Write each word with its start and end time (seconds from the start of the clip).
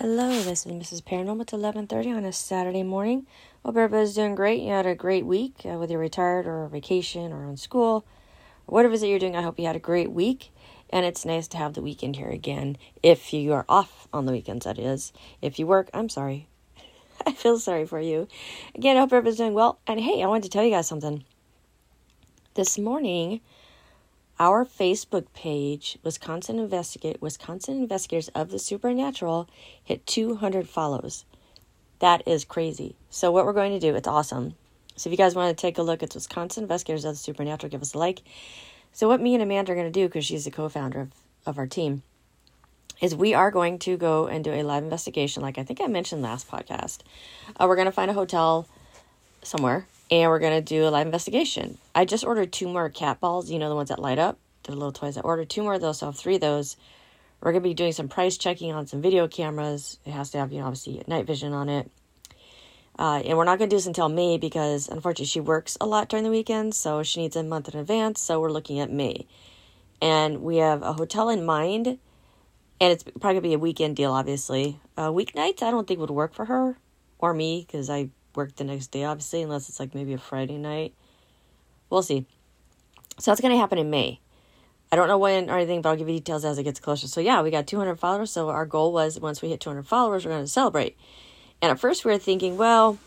Hello, 0.00 0.28
this 0.28 0.64
is 0.64 0.70
Mrs. 0.70 1.02
Paranormal. 1.02 1.42
It's 1.42 1.52
11:30 1.52 2.12
on 2.16 2.24
a 2.24 2.32
Saturday 2.32 2.84
morning. 2.84 3.26
Hope 3.64 3.76
everybody's 3.76 4.14
doing 4.14 4.36
great. 4.36 4.62
You 4.62 4.68
had 4.68 4.86
a 4.86 4.94
great 4.94 5.26
week, 5.26 5.62
uh, 5.64 5.70
whether 5.70 5.90
you're 5.90 6.00
retired 6.00 6.46
or 6.46 6.62
on 6.62 6.70
vacation 6.70 7.32
or 7.32 7.44
on 7.44 7.56
school, 7.56 8.04
or 8.68 8.74
whatever 8.74 8.92
it 8.92 8.94
is 8.94 9.00
that 9.00 9.08
you're 9.08 9.18
doing. 9.18 9.34
I 9.34 9.42
hope 9.42 9.58
you 9.58 9.66
had 9.66 9.74
a 9.74 9.80
great 9.80 10.12
week, 10.12 10.52
and 10.90 11.04
it's 11.04 11.24
nice 11.24 11.48
to 11.48 11.56
have 11.56 11.74
the 11.74 11.82
weekend 11.82 12.14
here 12.14 12.28
again. 12.28 12.76
If 13.02 13.32
you 13.32 13.52
are 13.52 13.64
off 13.68 14.06
on 14.12 14.24
the 14.24 14.30
weekends, 14.30 14.66
that 14.66 14.78
is. 14.78 15.12
If 15.42 15.58
you 15.58 15.66
work, 15.66 15.90
I'm 15.92 16.08
sorry. 16.08 16.46
I 17.26 17.32
feel 17.32 17.58
sorry 17.58 17.84
for 17.84 17.98
you. 17.98 18.28
Again, 18.76 18.96
I 18.96 19.00
hope 19.00 19.12
everybody's 19.12 19.38
doing 19.38 19.54
well. 19.54 19.80
And 19.88 19.98
hey, 19.98 20.22
I 20.22 20.28
wanted 20.28 20.44
to 20.44 20.50
tell 20.50 20.62
you 20.62 20.70
guys 20.70 20.86
something. 20.86 21.24
This 22.54 22.78
morning, 22.78 23.40
our 24.38 24.64
Facebook 24.64 25.26
page, 25.34 25.98
Wisconsin 26.02 26.58
Investigate 26.58 27.20
Wisconsin 27.20 27.76
Investigators 27.76 28.28
of 28.28 28.50
the 28.50 28.58
Supernatural, 28.58 29.48
hit 29.82 30.06
200 30.06 30.68
follows. 30.68 31.24
That 31.98 32.26
is 32.26 32.44
crazy. 32.44 32.94
So 33.10 33.32
what 33.32 33.44
we're 33.44 33.52
going 33.52 33.72
to 33.72 33.80
do, 33.80 33.96
it's 33.96 34.06
awesome. 34.06 34.54
So 34.96 35.08
if 35.08 35.12
you 35.12 35.16
guys 35.16 35.34
want 35.34 35.56
to 35.56 35.60
take 35.60 35.78
a 35.78 35.82
look, 35.82 36.02
it's 36.02 36.14
Wisconsin 36.14 36.64
Investigators 36.64 37.04
of 37.04 37.14
the 37.14 37.18
Supernatural. 37.18 37.70
Give 37.70 37.82
us 37.82 37.94
a 37.94 37.98
like. 37.98 38.22
So 38.92 39.08
what 39.08 39.20
me 39.20 39.34
and 39.34 39.42
Amanda 39.42 39.72
are 39.72 39.74
going 39.74 39.92
to 39.92 40.00
do, 40.00 40.06
because 40.06 40.24
she's 40.24 40.44
the 40.44 40.50
co-founder 40.50 41.00
of, 41.00 41.12
of 41.46 41.58
our 41.58 41.66
team, 41.66 42.02
is 43.00 43.14
we 43.14 43.34
are 43.34 43.50
going 43.50 43.78
to 43.80 43.96
go 43.96 44.26
and 44.26 44.44
do 44.44 44.52
a 44.52 44.62
live 44.62 44.82
investigation, 44.82 45.42
like 45.42 45.58
I 45.58 45.64
think 45.64 45.80
I 45.80 45.86
mentioned 45.86 46.22
last 46.22 46.50
podcast. 46.50 46.98
Uh, 47.56 47.66
we're 47.68 47.76
going 47.76 47.86
to 47.86 47.92
find 47.92 48.10
a 48.10 48.14
hotel 48.14 48.66
somewhere 49.42 49.86
and 50.10 50.30
we're 50.30 50.38
gonna 50.38 50.62
do 50.62 50.86
a 50.86 50.90
live 50.90 51.06
investigation. 51.06 51.78
I 51.94 52.04
just 52.04 52.24
ordered 52.24 52.52
two 52.52 52.68
more 52.68 52.88
cat 52.88 53.20
balls, 53.20 53.50
you 53.50 53.58
know 53.58 53.68
the 53.68 53.74
ones 53.74 53.90
that 53.90 53.98
light 53.98 54.18
up, 54.18 54.38
the 54.64 54.72
little 54.72 54.92
toys. 54.92 55.16
I 55.16 55.20
ordered 55.20 55.50
two 55.50 55.62
more 55.62 55.74
of 55.74 55.80
those, 55.80 55.98
so 55.98 56.06
I 56.06 56.08
have 56.08 56.16
three 56.16 56.36
of 56.36 56.40
those. 56.40 56.76
We're 57.40 57.52
gonna 57.52 57.62
be 57.62 57.74
doing 57.74 57.92
some 57.92 58.08
price 58.08 58.36
checking 58.38 58.72
on 58.72 58.86
some 58.86 59.02
video 59.02 59.28
cameras. 59.28 59.98
It 60.04 60.10
has 60.10 60.30
to 60.30 60.38
have, 60.38 60.52
you 60.52 60.60
know, 60.60 60.66
obviously 60.66 61.02
night 61.06 61.26
vision 61.26 61.52
on 61.52 61.68
it. 61.68 61.90
Uh, 62.98 63.22
and 63.24 63.38
we're 63.38 63.44
not 63.44 63.58
gonna 63.58 63.70
do 63.70 63.76
this 63.76 63.86
until 63.86 64.08
May 64.08 64.38
because 64.38 64.88
unfortunately 64.88 65.26
she 65.26 65.40
works 65.40 65.76
a 65.80 65.86
lot 65.86 66.08
during 66.08 66.24
the 66.24 66.30
weekends, 66.30 66.76
so 66.76 67.02
she 67.02 67.20
needs 67.20 67.36
a 67.36 67.42
month 67.42 67.72
in 67.72 67.78
advance. 67.78 68.20
So 68.20 68.40
we're 68.40 68.50
looking 68.50 68.80
at 68.80 68.90
May, 68.90 69.26
and 70.02 70.42
we 70.42 70.56
have 70.56 70.82
a 70.82 70.94
hotel 70.94 71.28
in 71.28 71.44
mind, 71.44 71.86
and 71.86 72.92
it's 72.92 73.04
probably 73.04 73.34
gonna 73.34 73.40
be 73.42 73.54
a 73.54 73.58
weekend 73.58 73.94
deal. 73.94 74.12
Obviously, 74.12 74.80
uh, 74.96 75.10
weeknights 75.10 75.62
I 75.62 75.70
don't 75.70 75.86
think 75.86 76.00
would 76.00 76.10
work 76.10 76.34
for 76.34 76.46
her 76.46 76.76
or 77.20 77.34
me 77.34 77.64
because 77.66 77.88
I 77.88 78.10
work 78.34 78.56
the 78.56 78.64
next 78.64 78.88
day, 78.88 79.04
obviously, 79.04 79.42
unless 79.42 79.68
it's 79.68 79.80
like 79.80 79.94
maybe 79.94 80.12
a 80.12 80.18
Friday 80.18 80.58
night. 80.58 80.94
We'll 81.90 82.02
see. 82.02 82.26
So 83.18 83.30
that's 83.30 83.40
going 83.40 83.52
to 83.52 83.58
happen 83.58 83.78
in 83.78 83.90
May. 83.90 84.20
I 84.90 84.96
don't 84.96 85.08
know 85.08 85.18
when 85.18 85.50
or 85.50 85.56
anything, 85.56 85.82
but 85.82 85.90
I'll 85.90 85.96
give 85.96 86.08
you 86.08 86.18
details 86.18 86.44
as 86.44 86.56
it 86.58 86.64
gets 86.64 86.80
closer. 86.80 87.08
So 87.08 87.20
yeah, 87.20 87.42
we 87.42 87.50
got 87.50 87.66
200 87.66 87.96
followers. 87.96 88.30
So 88.30 88.48
our 88.48 88.64
goal 88.64 88.92
was 88.92 89.20
once 89.20 89.42
we 89.42 89.50
hit 89.50 89.60
200 89.60 89.86
followers, 89.86 90.24
we're 90.24 90.32
going 90.32 90.44
to 90.44 90.50
celebrate. 90.50 90.96
And 91.60 91.70
at 91.70 91.78
first 91.78 92.04
we 92.04 92.12
were 92.12 92.18
thinking, 92.18 92.56
well, 92.56 92.98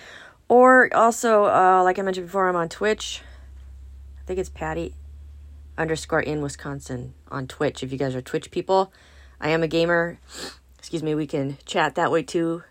or 0.48 0.94
also, 0.94 1.44
uh, 1.44 1.82
like 1.82 1.98
I 1.98 2.03
mentioned 2.03 2.26
before, 2.26 2.48
I'm 2.48 2.56
on 2.56 2.69
Twitch. 2.69 3.22
I 4.20 4.26
think 4.26 4.38
it's 4.38 4.48
Patty 4.48 4.94
underscore 5.76 6.20
in 6.20 6.41
Wisconsin 6.41 7.15
on 7.31 7.47
Twitch. 7.47 7.82
If 7.82 7.93
you 7.93 7.98
guys 7.98 8.14
are 8.14 8.22
Twitch 8.22 8.50
people, 8.50 8.93
I 9.41 9.50
am 9.50 9.62
a 9.62 9.69
gamer. 9.69 10.19
Excuse 10.78 11.03
me, 11.03 11.14
we 11.14 11.26
can 11.26 11.59
chat 11.64 11.94
that 11.94 12.10
way 12.10 12.22
too. 12.22 12.62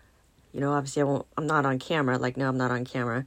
You 0.52 0.60
know, 0.60 0.72
obviously 0.72 1.02
I 1.02 1.04
won't 1.04 1.26
I'm 1.36 1.46
not 1.46 1.66
on 1.66 1.78
camera, 1.78 2.16
like 2.16 2.36
no, 2.36 2.48
I'm 2.48 2.56
not 2.56 2.70
on 2.70 2.84
camera. 2.84 3.26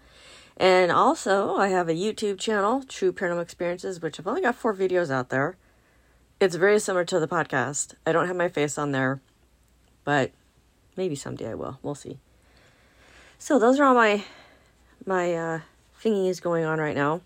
And 0.56 0.92
also 0.92 1.56
I 1.56 1.68
have 1.68 1.90
a 1.90 1.94
YouTube 1.94 2.40
channel, 2.40 2.84
True 2.88 3.12
Paranormal 3.12 3.42
Experiences, 3.42 4.02
which 4.02 4.20
I've 4.20 4.28
only 4.28 4.42
got 4.42 4.56
four 4.56 4.74
videos 4.74 5.12
out 5.12 5.30
there. 5.30 5.58
It's 6.40 6.56
very 6.56 6.80
similar 6.80 7.06
to 7.06 7.20
the 7.20 7.28
podcast. 7.28 7.96
I 8.06 8.12
don't 8.12 8.28
have 8.28 8.36
my 8.36 8.50
face 8.50 8.78
on 8.78 8.92
there, 8.92 9.22
but 10.04 10.32
maybe 10.96 11.16
someday 11.16 11.50
I 11.52 11.56
will. 11.56 11.80
We'll 11.82 11.96
see. 11.96 12.20
So 13.40 13.60
those 13.60 13.80
are 13.80 13.86
all 13.86 13.94
my 13.94 14.24
my 15.06 15.34
uh, 15.34 15.60
thingies 16.04 16.42
going 16.42 16.66
on 16.66 16.80
right 16.80 16.96
now. 16.96 17.22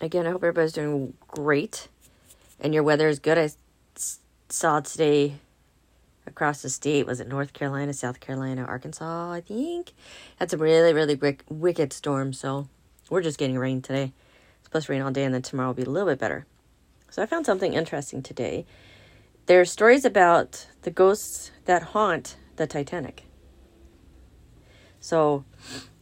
Again, 0.00 0.26
I 0.26 0.30
hope 0.30 0.42
everybody's 0.42 0.72
doing 0.72 1.14
great, 1.28 1.88
and 2.60 2.74
your 2.74 2.82
weather 2.82 3.08
is 3.08 3.18
good. 3.18 3.38
I 3.38 3.50
saw 4.48 4.80
today 4.80 5.34
across 6.26 6.62
the 6.62 6.70
state. 6.70 7.06
Was 7.06 7.20
it 7.20 7.28
North 7.28 7.52
Carolina, 7.52 7.92
South 7.92 8.20
Carolina, 8.20 8.64
Arkansas? 8.64 9.32
I 9.32 9.40
think 9.42 9.92
had 10.36 10.50
some 10.50 10.60
really 10.60 10.92
really 10.92 11.18
wicked 11.48 11.92
storms. 11.92 12.38
So 12.38 12.68
we're 13.10 13.22
just 13.22 13.38
getting 13.38 13.58
rain 13.58 13.82
today. 13.82 14.12
It's 14.58 14.64
supposed 14.64 14.86
to 14.86 14.92
rain 14.92 15.02
all 15.02 15.12
day, 15.12 15.24
and 15.24 15.34
then 15.34 15.42
tomorrow 15.42 15.68
will 15.68 15.74
be 15.74 15.82
a 15.82 15.90
little 15.90 16.08
bit 16.08 16.18
better. 16.18 16.46
So 17.10 17.22
I 17.22 17.26
found 17.26 17.46
something 17.46 17.74
interesting 17.74 18.22
today. 18.22 18.66
There 19.44 19.60
are 19.60 19.66
stories 19.66 20.04
about 20.04 20.66
the 20.82 20.90
ghosts 20.90 21.52
that 21.66 21.82
haunt 21.94 22.36
the 22.56 22.66
Titanic. 22.66 23.24
So, 25.06 25.44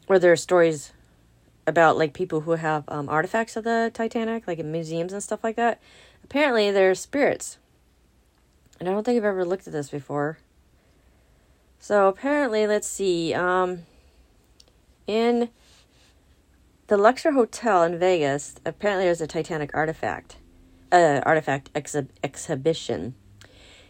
where 0.07 0.19
there 0.19 0.33
are 0.33 0.37
stories 0.37 0.95
about 1.67 1.99
like 1.99 2.15
people 2.15 2.41
who 2.41 2.53
have 2.53 2.85
um, 2.89 3.07
artifacts 3.11 3.55
of 3.55 3.65
the 3.65 3.91
Titanic, 3.93 4.47
like 4.47 4.59
in 4.59 4.73
museums 4.73 5.13
and 5.13 5.23
stuff 5.23 5.45
like 5.45 5.57
that. 5.57 5.79
Apparently, 6.25 6.71
they're 6.71 6.95
spirits. 6.95 7.59
And 8.81 8.89
I 8.89 8.93
don't 8.93 9.05
think 9.05 9.19
I've 9.19 9.25
ever 9.25 9.45
looked 9.45 9.67
at 9.67 9.75
this 9.75 9.91
before. 9.91 10.39
So 11.79 12.09
apparently, 12.09 12.67
let's 12.67 12.89
see. 12.89 13.35
Um, 13.35 13.81
in 15.07 15.51
the 16.87 16.97
Luxor 16.97 17.33
Hotel 17.33 17.83
in 17.83 17.99
Vegas, 17.99 18.55
apparently 18.65 19.05
there's 19.05 19.21
a 19.21 19.27
Titanic 19.27 19.71
artifact, 19.75 20.37
uh, 20.91 21.21
artifact 21.27 21.71
exhi- 21.75 22.09
exhibition, 22.23 23.17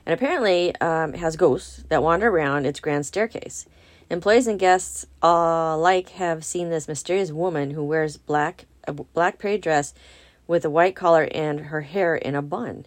and 0.07 0.13
apparently 0.13 0.75
um, 0.77 1.15
has 1.15 1.37
ghosts 1.37 1.85
that 1.89 2.03
wander 2.03 2.29
around 2.29 2.67
its 2.67 2.81
grand 2.81 3.07
staircase. 3.07 3.67
Employees 4.11 4.47
and 4.47 4.59
guests 4.59 5.07
alike 5.23 6.11
have 6.11 6.45
seen 6.45 6.69
this 6.69 6.89
mysterious 6.89 7.33
woman 7.33 7.71
who 7.71 7.85
wears 7.85 8.17
black 8.17 8.67
a 8.87 8.93
black 8.93 9.39
period 9.39 9.63
dress 9.63 9.95
with 10.47 10.65
a 10.65 10.71
white 10.71 10.95
collar 10.95 11.27
and 11.33 11.61
her 11.61 11.81
hair 11.83 12.15
in 12.15 12.35
a 12.35 12.43
bun. 12.43 12.87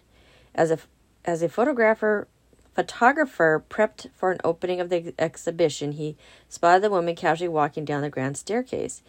As 0.54 0.70
a 0.70 0.78
as 1.24 1.42
a 1.42 1.48
photographer 1.48 2.28
photographer 2.74 3.64
prepped 3.68 4.08
for 4.14 4.30
an 4.30 4.38
opening 4.44 4.80
of 4.80 4.88
the 4.88 5.12
exhibition, 5.18 5.92
he 5.92 6.16
spotted 6.48 6.82
the 6.82 6.90
woman 6.90 7.16
casually 7.16 7.48
walking 7.48 7.84
down 7.84 8.02
the 8.02 8.08
grand 8.08 8.36
staircase. 8.36 9.02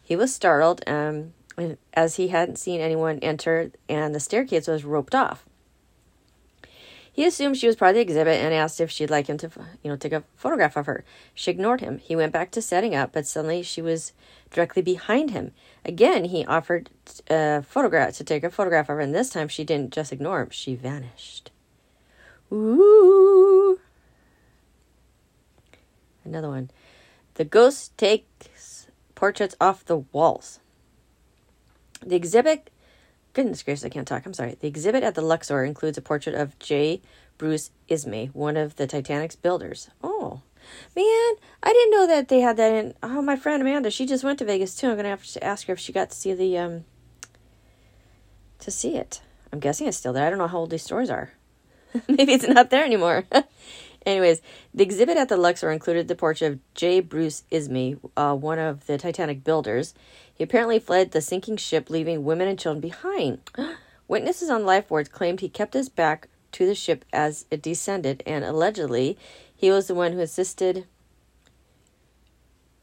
He 0.00 0.14
was 0.14 0.32
startled 0.32 0.82
um, 0.86 1.34
as 1.92 2.14
he 2.14 2.28
hadn't 2.28 2.60
seen 2.60 2.80
anyone 2.80 3.18
enter, 3.18 3.72
and 3.88 4.14
the 4.14 4.20
staircase 4.20 4.68
was 4.68 4.84
roped 4.84 5.16
off. 5.16 5.44
He 7.18 7.26
assumed 7.26 7.56
she 7.56 7.66
was 7.66 7.74
part 7.74 7.88
of 7.88 7.94
the 7.96 8.00
exhibit 8.00 8.40
and 8.40 8.54
asked 8.54 8.80
if 8.80 8.92
she'd 8.92 9.10
like 9.10 9.26
him 9.26 9.38
to, 9.38 9.50
you 9.82 9.90
know, 9.90 9.96
take 9.96 10.12
a 10.12 10.22
photograph 10.36 10.76
of 10.76 10.86
her. 10.86 11.02
She 11.34 11.50
ignored 11.50 11.80
him. 11.80 11.98
He 11.98 12.14
went 12.14 12.32
back 12.32 12.52
to 12.52 12.62
setting 12.62 12.94
up, 12.94 13.10
but 13.12 13.26
suddenly 13.26 13.64
she 13.64 13.82
was 13.82 14.12
directly 14.52 14.82
behind 14.82 15.32
him. 15.32 15.50
Again, 15.84 16.26
he 16.26 16.46
offered 16.46 16.90
a 17.28 17.64
photograph 17.64 18.14
to 18.18 18.22
take 18.22 18.44
a 18.44 18.50
photograph 18.50 18.84
of 18.84 18.94
her, 18.94 19.00
and 19.00 19.12
this 19.12 19.30
time 19.30 19.48
she 19.48 19.64
didn't 19.64 19.92
just 19.92 20.12
ignore 20.12 20.42
him; 20.42 20.50
she 20.50 20.76
vanished. 20.76 21.50
Ooh. 22.52 23.80
Another 26.24 26.50
one. 26.50 26.70
The 27.34 27.44
ghost 27.44 27.98
takes 27.98 28.86
portraits 29.16 29.56
off 29.60 29.84
the 29.84 30.04
walls. 30.12 30.60
The 32.00 32.14
exhibit 32.14 32.70
Goodness 33.38 33.62
gracious, 33.62 33.84
I 33.84 33.88
can't 33.88 34.08
talk. 34.08 34.26
I'm 34.26 34.34
sorry. 34.34 34.56
The 34.58 34.66
exhibit 34.66 35.04
at 35.04 35.14
the 35.14 35.22
Luxor 35.22 35.62
includes 35.62 35.96
a 35.96 36.02
portrait 36.02 36.34
of 36.34 36.58
J. 36.58 37.00
Bruce 37.36 37.70
Ismay, 37.88 38.30
one 38.32 38.56
of 38.56 38.74
the 38.74 38.88
Titanic's 38.88 39.36
builders. 39.36 39.90
Oh, 40.02 40.42
man, 40.96 41.34
I 41.62 41.72
didn't 41.72 41.92
know 41.92 42.08
that 42.08 42.26
they 42.26 42.40
had 42.40 42.56
that 42.56 42.72
in. 42.72 42.94
Oh, 43.00 43.22
my 43.22 43.36
friend 43.36 43.62
Amanda, 43.62 43.92
she 43.92 44.06
just 44.06 44.24
went 44.24 44.40
to 44.40 44.44
Vegas 44.44 44.74
too. 44.74 44.90
I'm 44.90 44.96
gonna 44.96 45.10
have 45.10 45.24
to 45.24 45.44
ask 45.44 45.68
her 45.68 45.74
if 45.74 45.78
she 45.78 45.92
got 45.92 46.10
to 46.10 46.16
see 46.16 46.34
the 46.34 46.58
um 46.58 46.84
to 48.58 48.72
see 48.72 48.96
it. 48.96 49.20
I'm 49.52 49.60
guessing 49.60 49.86
it's 49.86 49.98
still 49.98 50.12
there. 50.12 50.26
I 50.26 50.30
don't 50.30 50.40
know 50.40 50.48
how 50.48 50.58
old 50.58 50.70
these 50.70 50.82
stores 50.82 51.08
are. 51.08 51.30
Maybe 52.08 52.32
it's 52.32 52.48
not 52.48 52.70
there 52.70 52.84
anymore. 52.84 53.22
Anyways, 54.06 54.40
the 54.72 54.82
exhibit 54.82 55.16
at 55.16 55.28
the 55.28 55.36
Luxor 55.36 55.70
included 55.70 56.08
the 56.08 56.14
portrait 56.14 56.52
of 56.52 56.74
J. 56.74 57.00
Bruce 57.00 57.44
Ismay, 57.50 57.98
uh, 58.16 58.34
one 58.34 58.58
of 58.58 58.86
the 58.86 58.98
Titanic 58.98 59.44
builders. 59.44 59.94
He 60.32 60.44
apparently 60.44 60.78
fled 60.78 61.10
the 61.10 61.20
sinking 61.20 61.56
ship, 61.56 61.90
leaving 61.90 62.24
women 62.24 62.48
and 62.48 62.58
children 62.58 62.80
behind. 62.80 63.40
Witnesses 64.08 64.48
on 64.48 64.64
life 64.64 64.88
boards 64.88 65.08
claimed 65.08 65.40
he 65.40 65.48
kept 65.48 65.74
his 65.74 65.88
back 65.88 66.28
to 66.52 66.66
the 66.66 66.74
ship 66.74 67.04
as 67.12 67.44
it 67.50 67.60
descended, 67.60 68.22
and 68.24 68.44
allegedly, 68.44 69.18
he 69.54 69.70
was 69.70 69.86
the 69.86 69.94
one 69.94 70.12
who 70.12 70.20
insisted 70.20 70.86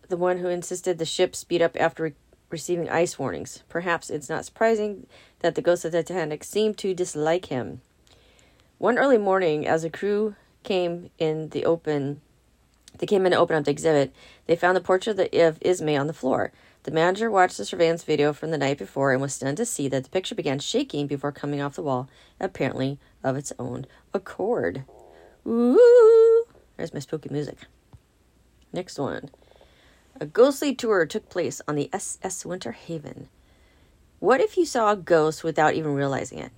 the 0.07 0.17
one 0.17 0.37
who 0.37 0.49
insisted 0.49 0.99
the 0.99 1.05
ship 1.05 1.35
speed 1.35 1.63
up 1.63 1.75
after 1.79 2.03
re- 2.03 2.13
receiving 2.51 2.89
ice 2.89 3.17
warnings. 3.17 3.63
Perhaps 3.69 4.11
it's 4.11 4.29
not 4.29 4.45
surprising 4.45 5.07
that 5.39 5.55
the 5.55 5.61
ghost 5.61 5.83
of 5.83 5.91
the 5.91 6.03
Titanic 6.03 6.43
seemed 6.43 6.77
to 6.77 6.93
dislike 6.93 7.47
him. 7.47 7.81
One 8.77 8.99
early 8.99 9.17
morning, 9.17 9.65
as 9.65 9.81
the 9.81 9.89
crew 9.89 10.35
came 10.65 11.11
in 11.17 11.49
the 11.49 11.63
open, 11.63 12.19
they 12.97 13.05
came 13.05 13.25
in 13.25 13.31
to 13.31 13.37
open 13.37 13.55
up 13.55 13.63
the 13.63 13.71
exhibit. 13.71 14.13
They 14.47 14.57
found 14.57 14.75
the 14.75 14.81
portrait 14.81 15.17
of 15.33 15.59
Ismay 15.61 15.97
on 15.97 16.07
the 16.07 16.13
floor. 16.13 16.51
The 16.83 16.91
manager 16.91 17.31
watched 17.31 17.57
the 17.57 17.65
surveillance 17.65 18.03
video 18.03 18.33
from 18.33 18.51
the 18.51 18.57
night 18.57 18.77
before 18.77 19.13
and 19.13 19.21
was 19.21 19.33
stunned 19.33 19.57
to 19.57 19.65
see 19.65 19.87
that 19.87 20.03
the 20.03 20.09
picture 20.09 20.35
began 20.35 20.59
shaking 20.59 21.07
before 21.07 21.31
coming 21.31 21.61
off 21.61 21.75
the 21.75 21.81
wall, 21.81 22.09
apparently 22.39 22.99
of 23.23 23.37
its 23.37 23.53
own 23.57 23.85
accord. 24.13 24.83
Ooh! 25.47 26.45
There's 26.77 26.93
my 26.93 26.99
spooky 26.99 27.29
music. 27.29 27.57
Next 28.73 28.99
one. 28.99 29.29
A 30.19 30.25
ghostly 30.25 30.75
tour 30.75 31.05
took 31.05 31.29
place 31.29 31.61
on 31.67 31.75
the 31.75 31.89
SS 31.93 32.45
Winter 32.45 32.73
Haven. 32.73 33.29
What 34.19 34.41
if 34.41 34.57
you 34.57 34.65
saw 34.65 34.91
a 34.91 34.95
ghost 34.95 35.43
without 35.43 35.73
even 35.73 35.93
realizing 35.93 36.39
it? 36.39 36.51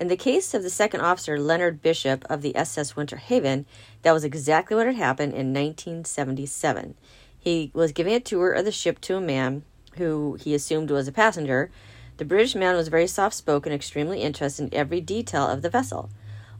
In 0.00 0.08
the 0.08 0.16
case 0.16 0.54
of 0.54 0.62
the 0.62 0.70
second 0.70 1.02
officer, 1.02 1.38
Leonard 1.38 1.82
Bishop 1.82 2.24
of 2.30 2.40
the 2.40 2.56
SS 2.56 2.96
Winter 2.96 3.16
Haven, 3.16 3.66
that 4.00 4.12
was 4.12 4.24
exactly 4.24 4.74
what 4.74 4.86
had 4.86 4.96
happened 4.96 5.34
in 5.34 5.52
1977. 5.52 6.94
He 7.38 7.70
was 7.74 7.92
giving 7.92 8.14
a 8.14 8.20
tour 8.20 8.50
of 8.52 8.64
the 8.64 8.72
ship 8.72 8.98
to 9.02 9.16
a 9.16 9.20
man 9.20 9.62
who 9.98 10.38
he 10.40 10.54
assumed 10.54 10.90
was 10.90 11.06
a 11.06 11.12
passenger. 11.12 11.70
The 12.16 12.24
British 12.24 12.54
man 12.54 12.76
was 12.76 12.88
very 12.88 13.06
soft 13.06 13.34
spoken, 13.34 13.74
extremely 13.74 14.22
interested 14.22 14.62
in 14.62 14.74
every 14.74 15.02
detail 15.02 15.46
of 15.46 15.60
the 15.60 15.68
vessel, 15.68 16.08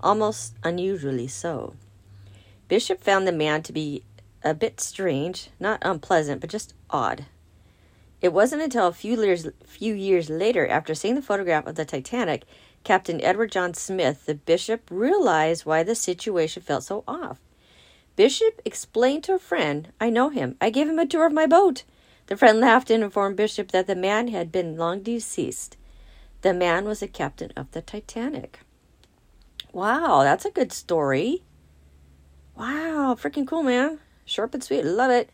almost 0.02 0.54
unusually 0.62 1.26
so. 1.26 1.72
Bishop 2.68 3.02
found 3.02 3.26
the 3.26 3.32
man 3.32 3.62
to 3.62 3.72
be 3.72 4.02
a 4.44 4.52
bit 4.52 4.82
strange, 4.82 5.48
not 5.58 5.78
unpleasant, 5.80 6.42
but 6.42 6.50
just 6.50 6.74
odd. 6.90 7.24
It 8.20 8.34
wasn't 8.34 8.60
until 8.60 8.86
a 8.86 8.92
few 8.92 9.18
years, 9.18 9.48
few 9.64 9.94
years 9.94 10.28
later, 10.28 10.68
after 10.68 10.94
seeing 10.94 11.14
the 11.14 11.22
photograph 11.22 11.66
of 11.66 11.76
the 11.76 11.86
Titanic, 11.86 12.44
Captain 12.84 13.20
Edward 13.20 13.52
John 13.52 13.74
Smith, 13.74 14.26
the 14.26 14.34
bishop 14.34 14.88
realized 14.90 15.66
why 15.66 15.82
the 15.82 15.94
situation 15.94 16.62
felt 16.62 16.84
so 16.84 17.04
off. 17.06 17.38
Bishop 18.16 18.60
explained 18.64 19.24
to 19.24 19.34
a 19.34 19.38
friend, 19.38 19.92
I 20.00 20.10
know 20.10 20.30
him. 20.30 20.56
I 20.60 20.70
gave 20.70 20.88
him 20.88 20.98
a 20.98 21.06
tour 21.06 21.26
of 21.26 21.32
my 21.32 21.46
boat. 21.46 21.84
The 22.26 22.36
friend 22.36 22.60
laughed 22.60 22.90
and 22.90 23.02
informed 23.02 23.36
Bishop 23.36 23.72
that 23.72 23.86
the 23.86 23.96
man 23.96 24.28
had 24.28 24.52
been 24.52 24.76
long 24.76 25.02
deceased. 25.02 25.76
The 26.42 26.54
man 26.54 26.84
was 26.84 27.00
the 27.00 27.08
captain 27.08 27.52
of 27.56 27.70
the 27.72 27.82
Titanic. 27.82 28.60
Wow, 29.72 30.22
that's 30.22 30.44
a 30.44 30.50
good 30.50 30.72
story. 30.72 31.42
Wow, 32.56 33.16
freaking 33.20 33.46
cool, 33.46 33.62
man. 33.62 33.98
Sharp 34.24 34.54
and 34.54 34.62
sweet. 34.62 34.84
Love 34.84 35.10
it. 35.10 35.30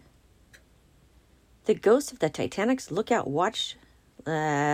The 1.66 1.74
ghost 1.74 2.12
of 2.12 2.18
the 2.18 2.30
Titanic's 2.30 2.90
lookout 2.90 3.28
watch. 3.28 3.76
Uh, 4.26 4.30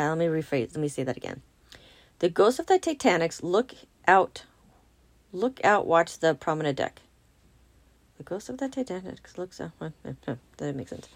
let 0.08 0.18
me 0.18 0.26
rephrase. 0.26 0.74
Let 0.74 0.80
me 0.80 0.88
say 0.88 1.02
that 1.02 1.16
again. 1.16 1.42
The 2.22 2.28
ghost 2.28 2.60
of 2.60 2.66
the 2.66 2.78
Titanic's 2.78 3.42
look 3.42 3.74
out. 4.06 4.44
Look 5.32 5.58
out. 5.64 5.88
Watch 5.88 6.20
the 6.20 6.36
promenade 6.36 6.76
deck. 6.76 7.00
The 8.16 8.22
ghost 8.22 8.48
of 8.48 8.58
the 8.58 8.68
Titanic 8.68 9.36
looks 9.36 9.60
out. 9.60 9.72
That 10.58 10.76
makes 10.76 10.90
sense. 10.90 11.08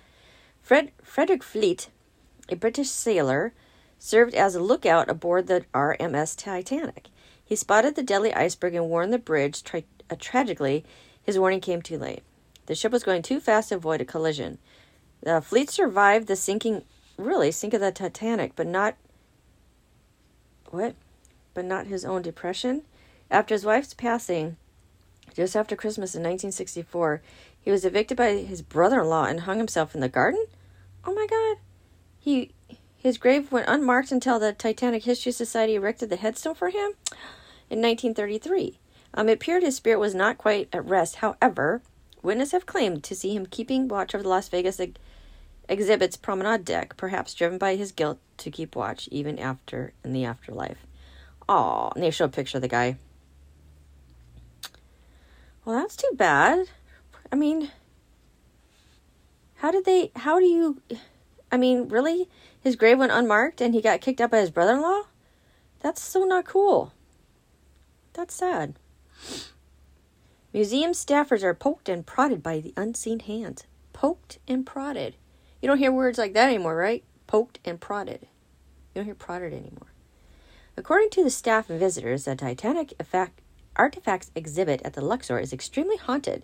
Fred, 0.62 0.90
Frederick 1.04 1.44
Fleet, 1.44 1.90
a 2.48 2.56
British 2.56 2.90
sailor, 2.90 3.54
served 4.00 4.34
as 4.34 4.56
a 4.56 4.60
lookout 4.60 5.08
aboard 5.08 5.46
the 5.46 5.64
RMS 5.72 6.34
Titanic. 6.36 7.06
He 7.44 7.54
spotted 7.54 7.94
the 7.94 8.02
deadly 8.02 8.34
iceberg 8.34 8.74
and 8.74 8.88
warned 8.88 9.12
the 9.12 9.18
bridge. 9.18 9.62
Tra- 9.62 9.84
uh, 10.10 10.16
tragically, 10.18 10.84
his 11.22 11.38
warning 11.38 11.60
came 11.60 11.82
too 11.82 11.98
late. 11.98 12.24
The 12.66 12.74
ship 12.74 12.90
was 12.90 13.04
going 13.04 13.22
too 13.22 13.38
fast 13.38 13.68
to 13.68 13.76
avoid 13.76 14.00
a 14.00 14.04
collision. 14.04 14.58
The 15.22 15.40
fleet 15.40 15.70
survived 15.70 16.26
the 16.26 16.34
sinking, 16.34 16.82
really, 17.16 17.52
sink 17.52 17.74
of 17.74 17.80
the 17.80 17.92
Titanic, 17.92 18.56
but 18.56 18.66
not. 18.66 18.96
What? 20.70 20.94
But 21.54 21.64
not 21.64 21.86
his 21.86 22.04
own 22.04 22.22
depression? 22.22 22.82
After 23.30 23.54
his 23.54 23.64
wife's 23.64 23.94
passing, 23.94 24.56
just 25.34 25.56
after 25.56 25.76
Christmas 25.76 26.14
in 26.14 26.22
1964, 26.22 27.22
he 27.60 27.70
was 27.70 27.84
evicted 27.84 28.16
by 28.16 28.36
his 28.36 28.62
brother-in-law 28.62 29.24
and 29.24 29.40
hung 29.40 29.58
himself 29.58 29.94
in 29.94 30.00
the 30.00 30.08
garden. 30.08 30.46
Oh 31.04 31.14
my 31.14 31.26
God! 31.28 31.58
He 32.18 32.52
his 32.96 33.18
grave 33.18 33.52
went 33.52 33.68
unmarked 33.68 34.10
until 34.10 34.38
the 34.38 34.52
Titanic 34.52 35.04
History 35.04 35.30
Society 35.30 35.74
erected 35.76 36.10
the 36.10 36.16
headstone 36.16 36.54
for 36.54 36.70
him 36.70 36.92
in 37.70 37.80
1933. 37.80 38.80
Um, 39.14 39.28
it 39.28 39.34
appeared 39.34 39.62
his 39.62 39.76
spirit 39.76 40.00
was 40.00 40.14
not 40.14 40.38
quite 40.38 40.68
at 40.72 40.84
rest. 40.84 41.16
However, 41.16 41.82
witnesses 42.22 42.52
have 42.52 42.66
claimed 42.66 43.04
to 43.04 43.14
see 43.14 43.34
him 43.34 43.46
keeping 43.46 43.86
watch 43.86 44.14
over 44.14 44.22
the 44.22 44.28
Las 44.28 44.48
Vegas 44.48 44.80
exhibit's 45.68 46.16
promenade 46.16 46.64
deck, 46.64 46.96
perhaps 46.96 47.34
driven 47.34 47.58
by 47.58 47.76
his 47.76 47.92
guilt 47.92 48.18
to 48.38 48.50
keep 48.50 48.76
watch 48.76 49.08
even 49.10 49.38
after 49.38 49.92
in 50.04 50.12
the 50.12 50.24
afterlife. 50.24 50.86
Aw, 51.48 51.90
and 51.94 52.02
they 52.02 52.10
show 52.10 52.24
a 52.24 52.28
picture 52.28 52.58
of 52.58 52.62
the 52.62 52.68
guy. 52.68 52.96
Well, 55.64 55.76
that's 55.76 55.96
too 55.96 56.10
bad. 56.14 56.68
I 57.32 57.36
mean, 57.36 57.70
how 59.56 59.70
did 59.70 59.84
they, 59.84 60.12
how 60.16 60.38
do 60.38 60.46
you, 60.46 60.80
I 61.50 61.56
mean, 61.56 61.88
really? 61.88 62.28
His 62.60 62.76
grave 62.76 62.98
went 62.98 63.12
unmarked 63.12 63.60
and 63.60 63.74
he 63.74 63.80
got 63.80 64.00
kicked 64.00 64.20
out 64.20 64.30
by 64.30 64.38
his 64.38 64.50
brother 64.50 64.74
in 64.74 64.82
law? 64.82 65.02
That's 65.80 66.02
so 66.02 66.24
not 66.24 66.44
cool. 66.44 66.92
That's 68.12 68.34
sad. 68.34 68.74
Museum 70.52 70.92
staffers 70.92 71.42
are 71.42 71.54
poked 71.54 71.88
and 71.88 72.06
prodded 72.06 72.42
by 72.42 72.60
the 72.60 72.72
unseen 72.76 73.20
hands. 73.20 73.64
Poked 73.92 74.38
and 74.48 74.66
prodded. 74.66 75.16
You 75.60 75.68
don't 75.68 75.78
hear 75.78 75.92
words 75.92 76.18
like 76.18 76.34
that 76.34 76.48
anymore, 76.48 76.76
right? 76.76 77.04
Poked 77.26 77.58
and 77.64 77.80
prodded. 77.80 78.22
You 78.22 79.00
don't 79.00 79.04
hear 79.06 79.14
prodded 79.14 79.52
anymore. 79.52 79.92
According 80.76 81.10
to 81.10 81.24
the 81.24 81.30
staff 81.30 81.70
and 81.70 81.80
visitors, 81.80 82.24
the 82.24 82.36
Titanic 82.36 82.92
effect 83.00 83.40
artifacts 83.74 84.30
exhibit 84.34 84.82
at 84.84 84.92
the 84.94 85.04
Luxor 85.04 85.38
is 85.38 85.52
extremely 85.52 85.96
haunted. 85.96 86.42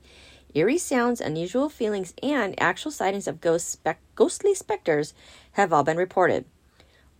Eerie 0.54 0.78
sounds, 0.78 1.20
unusual 1.20 1.68
feelings, 1.68 2.14
and 2.22 2.60
actual 2.60 2.90
sightings 2.90 3.26
of 3.26 3.40
ghost 3.40 3.80
ghostly 4.14 4.54
specters 4.54 5.14
have 5.52 5.72
all 5.72 5.82
been 5.82 5.96
reported. 5.96 6.44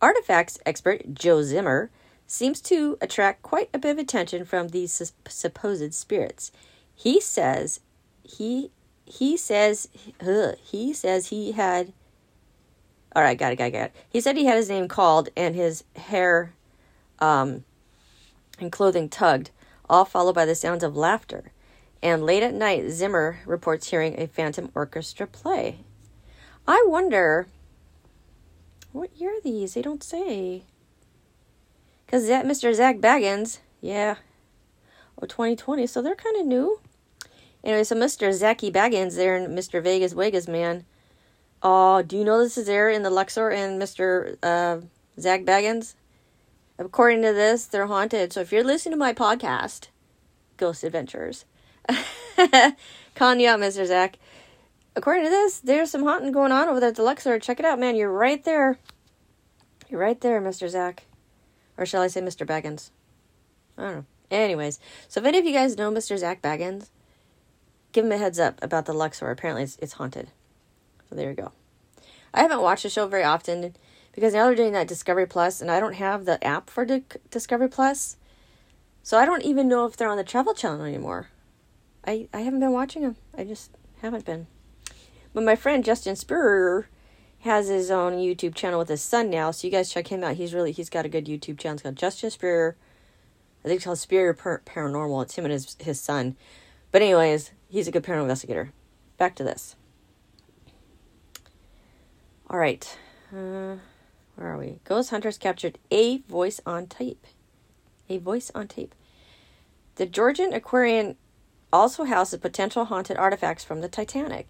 Artifacts 0.01 0.59
expert 0.67 1.15
Joe 1.15 1.43
Zimmer 1.43 1.91
seems 2.27 2.61
to 2.63 2.99
attract 3.01 3.43
quite 3.43 3.71
a 3.73 3.79
bit 3.79 3.93
of 3.93 3.99
attention 3.99 4.45
from 4.45 4.69
these 4.69 4.93
su- 4.93 5.07
supposed 5.29 5.95
spirits. 5.95 6.51
He 6.95 7.21
says 7.21 7.81
he 8.23 8.71
he 9.04 9.37
says 9.37 9.88
ugh, 10.21 10.56
he 10.62 10.92
says 10.92 11.28
he 11.28 11.52
had 11.52 11.92
all 13.14 13.23
right, 13.23 13.38
got 13.38 13.52
it, 13.52 13.56
got 13.56 13.66
it, 13.66 13.73
got 13.73 13.85
it. 13.87 13.97
He 14.09 14.23
said 14.23 14.38
he 14.38 14.47
had 14.47 14.56
his 14.56 14.71
name 14.71 14.88
called 14.88 15.28
and 15.37 15.54
his 15.54 15.85
hair 15.97 16.54
um, 17.18 17.64
and 18.59 18.73
clothing 18.73 19.11
tugged 19.11 19.50
all 19.88 20.06
followed 20.06 20.35
by 20.35 20.47
the 20.47 20.54
sounds 20.54 20.82
of 20.82 20.97
laughter. 20.97 21.52
And 22.02 22.25
late 22.25 22.42
at 22.42 22.54
night, 22.54 22.88
Zimmer 22.90 23.40
reports 23.44 23.90
hearing 23.90 24.18
a 24.18 24.26
phantom 24.26 24.71
orchestra 24.75 25.26
play. 25.26 25.80
I 26.66 26.82
wonder 26.88 27.47
what 28.92 29.14
year 29.16 29.37
are 29.37 29.40
these? 29.40 29.75
They 29.75 29.82
don't 29.82 30.02
say. 30.02 30.62
Because 32.06 32.26
that 32.28 32.47
Mr. 32.47 32.75
Zak 32.75 32.99
Bagans 32.99 33.59
yeah, 33.82 34.14
or 35.16 35.26
2020, 35.26 35.87
so 35.87 36.00
they're 36.00 36.14
kind 36.14 36.37
of 36.37 36.47
new. 36.47 36.80
Anyway, 37.64 37.85
so 37.85 37.95
Mr. 37.95 38.33
Zachy 38.33 38.73
Bagans 38.73 39.16
there 39.16 39.37
and 39.37 39.57
Mr. 39.57 39.83
Vegas 39.83 40.12
Vegas 40.12 40.49
man. 40.49 40.85
Oh, 41.62 42.02
do 42.02 42.16
you 42.16 42.25
know 42.25 42.42
this 42.42 42.59
is 42.59 42.66
there 42.66 42.90
in 42.90 43.02
the 43.02 43.11
Luxor 43.11 43.50
and 43.50 43.81
Mr. 43.81 44.37
Uh, 44.42 44.81
Zak 45.21 45.45
Bagans? 45.45 45.95
According 46.78 47.23
to 47.23 47.33
this, 47.33 47.66
they're 47.66 47.87
haunted. 47.87 48.33
So 48.33 48.40
if 48.40 48.50
you're 48.50 48.64
listening 48.64 48.95
to 48.95 48.99
my 48.99 49.12
podcast, 49.12 49.88
Ghost 50.57 50.83
Adventures, 50.83 51.45
calling 53.14 53.38
you 53.38 53.49
out, 53.49 53.61
Mr. 53.61 53.87
Zach. 53.87 54.19
According 54.97 55.25
to 55.25 55.31
this, 55.31 55.61
there's 55.61 55.90
some 55.90 56.02
haunting 56.02 56.33
going 56.33 56.50
on 56.50 56.69
over 56.69 56.81
there 56.81 56.88
at 56.88 56.97
the 56.97 57.02
Luxor. 57.02 57.38
Check 57.38 57.61
it 57.61 57.64
out, 57.64 57.78
man. 57.78 57.95
You're 57.95 58.12
right 58.12 58.42
there. 58.42 58.78
You're 59.88 60.00
right 60.00 60.21
there, 60.21 60.40
Mr. 60.40 60.69
Zach. 60.69 61.04
Or 61.78 61.87
shall 61.87 62.02
I 62.02 62.09
say 62.09 62.21
Mr. 62.21 62.47
Bagans? 62.47 62.90
I 63.78 63.83
don't 63.83 63.95
know. 63.95 64.04
Anyways, 64.31 64.81
so 65.09 65.21
if 65.21 65.26
any 65.26 65.38
of 65.38 65.45
you 65.45 65.52
guys 65.52 65.76
know 65.76 65.90
Mr. 65.90 66.16
Zak 66.19 66.42
Bagans, 66.42 66.88
give 67.93 68.05
him 68.05 68.13
a 68.13 68.19
heads 68.19 68.39
up 68.39 68.59
about 68.63 68.87
the 68.87 68.93
Luxor. 68.93 69.31
Apparently, 69.31 69.63
it's, 69.63 69.79
it's 69.81 69.95
haunted. 69.95 70.29
So 71.09 71.17
there 71.17 71.31
you 71.31 71.37
go. 71.37 71.53
I 72.35 72.41
haven't 72.41 72.63
watched 72.63 72.83
the 72.83 72.91
show 72.91 73.07
very 73.07 73.25
often 73.25 73.75
because 74.13 74.35
now 74.35 74.47
they're 74.47 74.55
doing 74.55 74.73
that 74.73 74.89
Discovery 74.89 75.27
Plus, 75.27 75.61
and 75.61 75.71
I 75.71 75.81
don't 75.81 75.95
have 75.95 76.25
the 76.25 76.43
app 76.45 76.71
for 76.71 76.85
Di- 76.85 77.05
Discovery 77.31 77.69
Plus, 77.69 78.17
so 79.03 79.19
I 79.19 79.25
don't 79.25 79.43
even 79.43 79.69
know 79.69 79.87
if 79.87 79.97
they're 79.97 80.09
on 80.09 80.17
the 80.17 80.25
Travel 80.25 80.55
Channel 80.55 80.85
anymore. 80.85 81.29
I 82.07 82.29
I 82.33 82.41
haven't 82.41 82.61
been 82.61 82.73
watching 82.73 83.03
them. 83.03 83.17
I 83.37 83.45
just 83.45 83.71
haven't 84.01 84.25
been. 84.25 84.47
But 85.35 85.45
my 85.45 85.57
friend 85.57 85.85
Justin 85.85 86.17
Spurrier 86.17 86.89
has 87.41 87.69
his 87.69 87.91
own 87.91 88.15
YouTube 88.15 88.55
channel 88.55 88.79
with 88.79 88.89
his 88.89 89.03
son 89.03 89.31
now, 89.31 89.51
so 89.51 89.67
you 89.67 89.73
guys 89.73 89.93
check 89.93 90.09
him 90.09 90.23
out. 90.23 90.37
He's 90.37 90.55
really 90.55 90.73
he's 90.73 90.91
got 90.91 91.07
a 91.07 91.11
good 91.11 91.27
YouTube 91.27 91.59
channel. 91.59 91.75
It's 91.75 91.83
called 91.83 91.97
Justin 91.97 92.31
Spurrier. 92.31 92.77
I 93.65 93.69
think 93.69 93.77
it's 93.77 93.85
called 93.85 93.99
Spurrier 93.99 94.35
Paranormal. 94.35 95.23
It's 95.23 95.35
him 95.37 95.45
and 95.45 95.53
his 95.53 95.77
his 95.81 96.01
son. 96.01 96.37
But 96.91 97.03
anyways, 97.03 97.53
he's 97.73 97.88
a 97.88 97.91
good 97.91 98.05
paranormal 98.05 98.23
investigator. 98.23 98.71
Back 99.17 99.35
to 99.37 99.45
this. 99.45 99.76
All 102.50 102.59
right. 102.59 102.99
Uh, 103.33 103.76
where 104.37 104.52
are 104.52 104.59
we? 104.59 104.79
Ghost 104.85 105.11
hunters 105.11 105.38
captured 105.38 105.79
a 105.91 106.19
voice 106.19 106.61
on 106.67 106.87
tape. 106.87 107.26
A 108.11 108.19
voice 108.19 108.50
on 108.55 108.69
tape. 108.69 108.95
The 109.97 110.05
Georgian 110.05 110.52
Aquarium 110.52 111.17
also 111.73 112.05
houses 112.05 112.41
potential 112.41 112.85
haunted 112.85 113.17
artifacts 113.17 113.64
from 113.64 113.81
the 113.81 113.88
Titanic. 113.88 114.49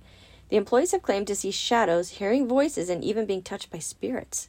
The 0.49 0.57
employees 0.57 0.91
have 0.91 1.02
claimed 1.02 1.29
to 1.29 1.37
see 1.37 1.52
shadows, 1.52 2.11
hearing 2.11 2.49
voices, 2.49 2.91
and 2.91 3.05
even 3.05 3.25
being 3.25 3.43
touched 3.43 3.71
by 3.71 3.79
spirits. 3.79 4.49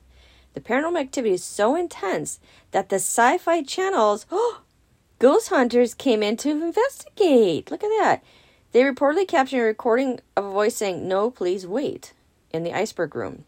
The 0.56 0.62
paranormal 0.62 1.00
activity 1.00 1.36
is 1.36 1.44
so 1.44 1.76
intense 1.76 2.40
that 2.72 2.90
the 2.90 2.96
sci 2.96 3.38
fi 3.38 3.62
channels, 3.62 4.26
oh, 4.32 4.62
ghost 5.20 5.50
hunters 5.50 5.94
came 5.94 6.24
in 6.24 6.38
to 6.38 6.50
investigate. 6.50 7.70
Look 7.70 7.84
at 7.84 7.90
that. 8.00 8.24
They 8.74 8.82
reportedly 8.82 9.28
captured 9.28 9.62
a 9.62 9.66
recording 9.66 10.20
of 10.36 10.46
a 10.46 10.52
voice 10.52 10.76
saying, 10.76 11.08
No, 11.08 11.30
please 11.30 11.66
wait, 11.66 12.14
in 12.52 12.64
the 12.64 12.74
iceberg 12.74 13.16
room. 13.16 13.46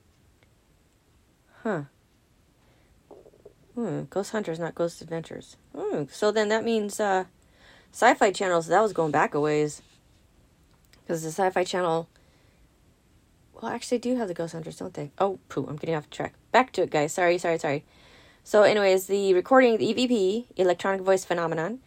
Huh. 1.63 1.84
Hmm, 3.74 4.03
Ghost 4.03 4.32
Hunters, 4.32 4.60
not 4.60 4.75
Ghost 4.75 5.01
Adventures. 5.01 5.58
Hmm, 5.75 6.03
so 6.12 6.32
then 6.32 6.50
that 6.50 6.63
means 6.63 7.00
uh, 7.00 7.25
Sci 7.91 8.13
Fi 8.13 8.32
Channel, 8.32 8.62
so 8.62 8.70
that 8.70 8.82
was 8.82 8.94
going 8.94 9.12
back 9.12 9.34
a 9.34 9.39
ways. 9.39 9.82
Because 11.01 11.24
the 11.24 11.29
Sci 11.29 11.50
Fi 11.50 11.63
Channel. 11.63 12.08
Well, 13.53 13.72
actually, 13.72 13.98
do 13.98 14.15
have 14.17 14.27
the 14.27 14.36
Ghost 14.36 14.53
Hunters, 14.53 14.77
don't 14.77 14.94
they? 14.94 15.10
Oh, 15.17 15.39
poo, 15.50 15.65
I'm 15.67 15.77
getting 15.77 15.96
off 15.96 16.10
track. 16.12 16.36
Back 16.51 16.72
to 16.74 16.84
it, 16.84 16.91
guys. 16.91 17.13
Sorry, 17.13 17.39
sorry, 17.39 17.58
sorry. 17.58 17.84
So, 18.44 18.62
anyways, 18.62 19.08
the 19.08 19.34
recording, 19.34 19.77
the 19.77 19.91
EVP, 19.91 20.46
Electronic 20.55 21.01
Voice 21.01 21.25
Phenomenon, 21.25 21.79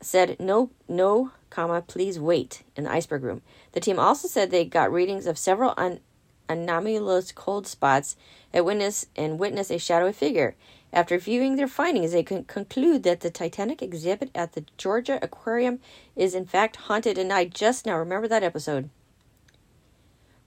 said 0.00 0.40
no, 0.40 0.70
no, 0.88 1.32
comma, 1.50 1.82
please 1.82 2.18
wait 2.18 2.62
in 2.76 2.84
the 2.84 2.90
iceberg 2.90 3.22
room. 3.22 3.42
The 3.72 3.80
team 3.80 3.98
also 3.98 4.28
said 4.28 4.50
they 4.50 4.64
got 4.64 4.92
readings 4.92 5.26
of 5.26 5.38
several 5.38 5.74
un- 5.76 6.00
anomalous 6.48 7.32
cold 7.32 7.66
spots 7.66 8.16
at 8.52 8.64
witness 8.64 9.06
and 9.16 9.38
witness 9.38 9.70
a 9.70 9.78
shadowy 9.78 10.12
figure. 10.12 10.56
After 10.92 11.18
viewing 11.18 11.56
their 11.56 11.68
findings, 11.68 12.12
they 12.12 12.22
can 12.22 12.44
conclude 12.44 13.02
that 13.02 13.20
the 13.20 13.30
Titanic 13.30 13.82
exhibit 13.82 14.30
at 14.34 14.52
the 14.52 14.64
Georgia 14.78 15.18
Aquarium 15.20 15.80
is 16.14 16.34
in 16.34 16.46
fact 16.46 16.76
haunted, 16.76 17.18
and 17.18 17.32
I 17.32 17.44
just 17.44 17.84
now 17.84 17.98
remember 17.98 18.28
that 18.28 18.42
episode. 18.42 18.88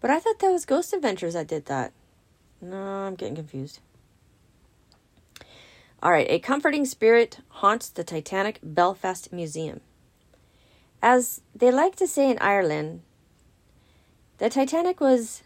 But 0.01 0.09
I 0.09 0.19
thought 0.19 0.39
that 0.39 0.51
was 0.51 0.65
Ghost 0.65 0.93
Adventures 0.93 1.33
that 1.33 1.47
did 1.47 1.65
that. 1.65 1.91
No, 2.61 2.77
I'm 2.77 3.15
getting 3.15 3.35
confused. 3.35 3.79
All 6.01 6.11
right, 6.11 6.27
a 6.29 6.39
comforting 6.39 6.85
spirit 6.85 7.39
haunts 7.49 7.89
the 7.89 8.05
Titanic 8.05 8.59
Belfast 8.63 9.33
Museum. 9.33 9.81
As 11.01 11.41
they 11.55 11.71
like 11.71 11.95
to 11.97 12.07
say 12.07 12.29
in 12.29 12.37
Ireland, 12.39 13.01
the 14.37 14.49
Titanic 14.49 14.99
was 14.99 15.43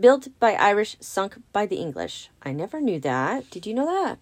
Built 0.00 0.28
by 0.40 0.54
Irish, 0.54 0.96
sunk 1.00 1.36
by 1.52 1.66
the 1.66 1.76
English. 1.76 2.30
I 2.42 2.52
never 2.52 2.80
knew 2.80 2.98
that. 3.00 3.50
Did 3.50 3.66
you 3.66 3.74
know 3.74 3.84
that? 3.84 4.18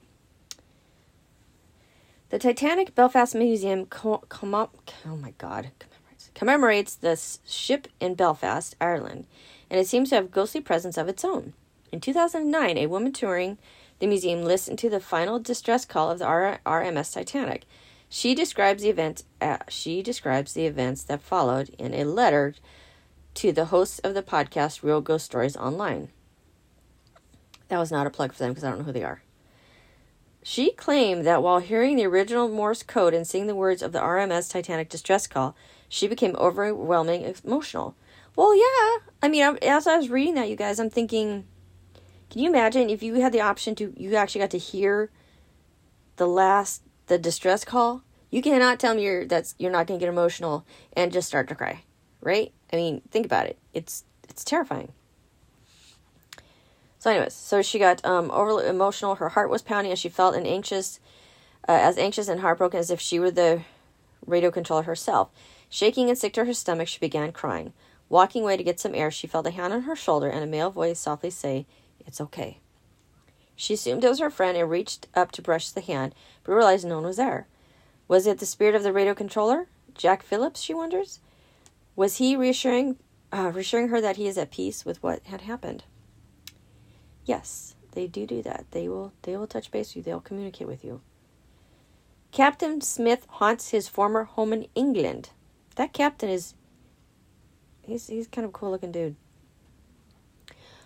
The 2.31 2.41
Titanic 2.41 2.95
Belfast 2.97 3.37
Museum 3.37 3.87
com- 3.87 4.23
com- 4.29 4.55
oh 4.55 5.17
my 5.17 5.33
god 5.39 5.71
commemorates, 5.79 6.31
commemorates 6.35 6.95
the 6.97 7.21
ship 7.47 7.87
in 8.01 8.15
Belfast, 8.15 8.75
Ireland, 8.81 9.27
and 9.71 9.79
it 9.79 9.87
seems 9.87 10.09
to 10.09 10.17
have 10.17 10.33
ghostly 10.33 10.61
presence 10.61 10.97
of 10.97 11.09
its 11.09 11.25
own. 11.25 11.53
In 11.93 12.01
2009, 12.01 12.77
a 12.77 12.87
woman 12.87 13.13
touring 13.13 13.57
the 14.01 14.09
museum 14.09 14.43
listened 14.43 14.79
to 14.81 14.91
the 14.91 15.01
final 15.01 15.39
distress 15.39 15.85
call 15.85 16.11
of 16.11 16.19
the 16.19 16.25
R- 16.25 16.61
RMS 16.67 17.13
Titanic. 17.13 17.65
She 18.13 18.35
describes 18.35 18.83
the 18.83 18.91
event. 18.91 19.23
Uh, 19.41 19.59
she 19.69 20.03
describes 20.03 20.53
the 20.53 20.67
events 20.67 21.05
that 21.05 21.23
followed 21.23 21.71
in 21.79 21.95
a 21.95 22.05
letter 22.05 22.55
to 23.35 23.53
the 23.53 23.67
hosts 23.67 24.01
of 24.01 24.15
the 24.15 24.23
podcast 24.23 24.83
Real 24.83 25.01
Ghost 25.01 25.25
Stories 25.25 25.57
Online. 25.57 26.09
That 27.69 27.79
was 27.79 27.93
not 27.93 28.09
a 28.09 28.11
plug 28.11 28.33
for 28.33 28.41
them 28.41 28.51
because 28.51 28.65
I 28.65 28.71
don't 28.71 28.81
know 28.81 28.85
who 28.85 28.93
they 28.93 29.05
are. 29.05 29.23
She 30.43 30.73
claimed 30.73 31.25
that 31.25 31.43
while 31.43 31.61
hearing 31.61 31.95
the 31.95 32.07
original 32.07 32.49
Morse 32.49 32.83
code 32.83 33.15
and 33.15 33.25
seeing 33.25 33.47
the 33.47 33.55
words 33.55 33.81
of 33.81 33.93
the 33.93 34.01
RMS 34.01 34.51
Titanic 34.51 34.89
distress 34.89 35.29
call, 35.29 35.55
she 35.89 36.09
became 36.09 36.35
overwhelming 36.37 37.33
emotional. 37.45 37.95
Well, 38.35 38.57
yeah. 38.57 39.07
I 39.23 39.29
mean, 39.29 39.57
as 39.63 39.87
I 39.87 39.97
was 39.97 40.09
reading 40.09 40.35
that, 40.35 40.49
you 40.49 40.57
guys, 40.57 40.81
I'm 40.81 40.91
thinking, 40.91 41.47
can 42.29 42.43
you 42.43 42.49
imagine 42.49 42.91
if 42.91 43.05
you 43.05 43.21
had 43.21 43.33
the 43.33 43.41
option 43.41 43.77
to, 43.77 43.95
you 43.97 44.17
actually 44.17 44.41
got 44.41 44.51
to 44.51 44.59
hear 44.59 45.11
the 46.17 46.27
last, 46.27 46.83
the 47.11 47.19
distress 47.19 47.65
call? 47.65 48.03
You 48.31 48.41
cannot 48.41 48.79
tell 48.79 48.95
me 48.95 49.03
you're 49.03 49.27
that's 49.27 49.55
you're 49.59 49.73
not 49.73 49.87
gonna 49.87 50.01
get 50.01 50.09
emotional 50.09 50.65
and 50.95 51.13
just 51.13 51.29
start 51.29 51.49
to 51.49 51.55
cry, 51.55 51.83
right? 52.23 52.53
I 52.73 52.77
mean, 52.77 53.03
think 53.11 53.27
about 53.27 53.47
it. 53.47 53.59
It's 53.75 54.05
it's 54.29 54.45
terrifying. 54.45 54.93
So, 57.01 57.11
anyways, 57.11 57.35
so 57.35 57.63
she 57.63 57.79
got 57.79 58.05
um, 58.05 58.31
overly 58.31 58.69
emotional. 58.69 59.17
Her 59.17 59.31
heart 59.31 59.51
was 59.51 59.63
pounding 59.63 59.91
and 59.91 59.99
she 59.99 60.09
felt 60.09 60.37
and 60.37 60.47
anxious, 60.47 61.01
uh, 61.69 61.73
as 61.73 61.99
anxious 61.99 62.29
and 62.29 62.41
heartbroken 62.41 62.79
as 62.79 62.91
if 62.91 63.01
she 63.01 63.19
were 63.19 63.31
the 63.31 63.63
radio 64.25 64.51
controller 64.51 64.83
herself. 64.83 65.31
Shaking 65.69 66.09
and 66.09 66.19
sick 66.19 66.35
to 66.35 66.45
her 66.45 66.55
stomach, 66.55 66.89
she 66.89 66.99
began 66.99 67.33
crying. 67.33 67.73
Walking 68.09 68.43
away 68.43 68.57
to 68.59 68.63
get 68.63 68.79
some 68.79 68.95
air, 68.95 69.11
she 69.11 69.27
felt 69.27 69.47
a 69.47 69.51
hand 69.51 69.73
on 69.73 69.83
her 69.83 69.97
shoulder 69.97 70.29
and 70.29 70.45
a 70.45 70.47
male 70.47 70.71
voice 70.71 70.99
softly 70.99 71.31
say, 71.31 71.67
It's 72.07 72.21
okay. 72.21 72.59
She 73.61 73.75
assumed 73.75 74.03
it 74.03 74.09
was 74.09 74.21
her 74.21 74.31
friend 74.31 74.57
and 74.57 74.71
reached 74.71 75.07
up 75.15 75.33
to 75.33 75.43
brush 75.43 75.69
the 75.69 75.83
hand, 75.83 76.15
but 76.45 76.55
realized 76.55 76.87
no 76.87 76.95
one 76.95 77.05
was 77.05 77.19
there. 77.19 77.47
Was 78.09 78.27
it 78.27 78.39
the 78.39 78.47
spirit 78.47 78.75
of 78.75 78.83
the 78.83 78.91
radio 78.91 79.13
controller? 79.13 79.67
Jack 79.95 80.23
Phillips, 80.23 80.63
she 80.63 80.73
wonders? 80.73 81.21
Was 81.95 82.17
he 82.17 82.37
reassuring, 82.37 82.97
uh, 83.31 83.53
reassuring 83.53 83.89
her 83.89 84.01
that 84.01 84.17
he 84.17 84.27
is 84.27 84.39
at 84.39 84.51
peace 84.51 84.87
with 84.87 85.03
what 85.03 85.25
had 85.25 85.43
happened? 85.43 85.85
Yes, 87.27 87.75
they 87.93 88.07
do 88.07 88.25
do 88.25 88.41
that. 88.41 88.65
They 88.71 88.89
will 88.89 89.13
they 89.25 89.37
will 89.37 89.47
touch 89.47 89.71
base 89.71 89.91
with 89.91 89.97
you. 89.97 90.03
They'll 90.05 90.21
communicate 90.23 90.67
with 90.67 90.83
you. 90.83 91.03
Captain 92.33 92.81
Smith 92.81 93.27
haunts 93.29 93.73
his 93.73 93.89
former 93.91 94.25
home 94.25 94.55
in 94.55 94.69
England. 94.75 95.29
That 95.77 95.93
captain 95.93 96.31
is 96.31 96.55
he's 97.83 98.07
he's 98.07 98.27
kind 98.27 98.47
of 98.47 98.53
a 98.53 98.53
cool 98.53 98.71
looking 98.71 98.91
dude. 98.91 99.17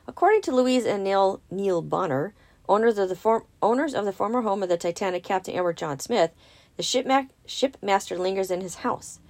According 0.08 0.42
to 0.42 0.52
Louise 0.52 0.84
and 0.84 1.04
Neil 1.04 1.40
Neil 1.52 1.80
Bonner, 1.80 2.34
owners 2.68 2.98
of 2.98 3.08
the 3.08 3.16
form, 3.16 3.44
owners 3.62 3.94
of 3.94 4.04
the 4.04 4.12
former 4.12 4.42
home 4.42 4.62
of 4.62 4.68
the 4.68 4.76
Titanic 4.76 5.22
Captain 5.22 5.54
Edward 5.54 5.76
John 5.76 5.98
Smith, 6.00 6.30
the 6.76 6.82
shipma- 6.82 7.30
shipmaster 7.46 8.18
lingers 8.18 8.50
in 8.50 8.60
his 8.60 8.76
house. 8.76 9.20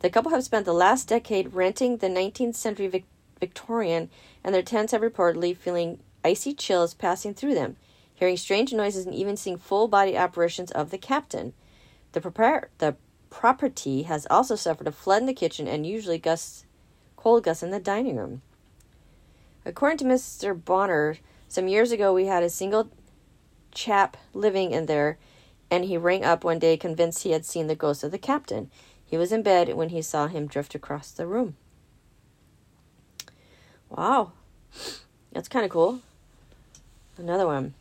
The 0.00 0.10
couple 0.10 0.32
have 0.32 0.44
spent 0.44 0.64
the 0.66 0.72
last 0.72 1.08
decade 1.08 1.54
renting 1.54 1.98
the 1.98 2.08
19th 2.08 2.54
century 2.56 2.88
Vic- 2.88 3.04
Victorian, 3.40 4.10
and 4.44 4.54
their 4.54 4.62
tents 4.62 4.92
have 4.92 5.00
reportedly 5.00 5.56
feeling 5.56 6.00
icy 6.24 6.54
chills 6.54 6.94
passing 6.94 7.34
through 7.34 7.54
them, 7.54 7.76
hearing 8.14 8.36
strange 8.36 8.72
noises, 8.72 9.06
and 9.06 9.14
even 9.14 9.36
seeing 9.36 9.56
full 9.56 9.88
body 9.88 10.16
apparitions 10.16 10.70
of 10.72 10.90
the 10.90 10.98
captain. 10.98 11.52
The, 12.12 12.20
propri- 12.20 12.66
the 12.78 12.96
property 13.30 14.02
has 14.02 14.26
also 14.30 14.54
suffered 14.56 14.86
a 14.86 14.92
flood 14.92 15.22
in 15.22 15.26
the 15.26 15.34
kitchen 15.34 15.66
and 15.66 15.86
usually 15.86 16.18
gusts, 16.18 16.66
cold 17.16 17.44
gusts 17.44 17.62
in 17.62 17.70
the 17.70 17.80
dining 17.80 18.16
room. 18.16 18.42
According 19.64 19.98
to 19.98 20.04
Mr. 20.04 20.52
Bonner, 20.64 21.18
some 21.52 21.68
years 21.68 21.92
ago 21.92 22.14
we 22.14 22.24
had 22.24 22.42
a 22.42 22.48
single 22.48 22.90
chap 23.72 24.16
living 24.32 24.70
in 24.70 24.86
there, 24.86 25.18
and 25.70 25.84
he 25.84 25.98
rang 25.98 26.24
up 26.24 26.44
one 26.44 26.58
day 26.58 26.78
convinced 26.78 27.24
he 27.24 27.32
had 27.32 27.44
seen 27.44 27.66
the 27.66 27.74
ghost 27.74 28.02
of 28.02 28.10
the 28.10 28.16
captain. 28.16 28.70
He 29.04 29.18
was 29.18 29.32
in 29.32 29.42
bed 29.42 29.74
when 29.74 29.90
he 29.90 30.00
saw 30.00 30.28
him 30.28 30.46
drift 30.46 30.74
across 30.74 31.10
the 31.10 31.26
room. 31.26 31.56
Wow, 33.90 34.32
that's 35.30 35.48
kind 35.48 35.66
of 35.66 35.70
cool. 35.70 36.00
Another 37.18 37.46
one. 37.46 37.74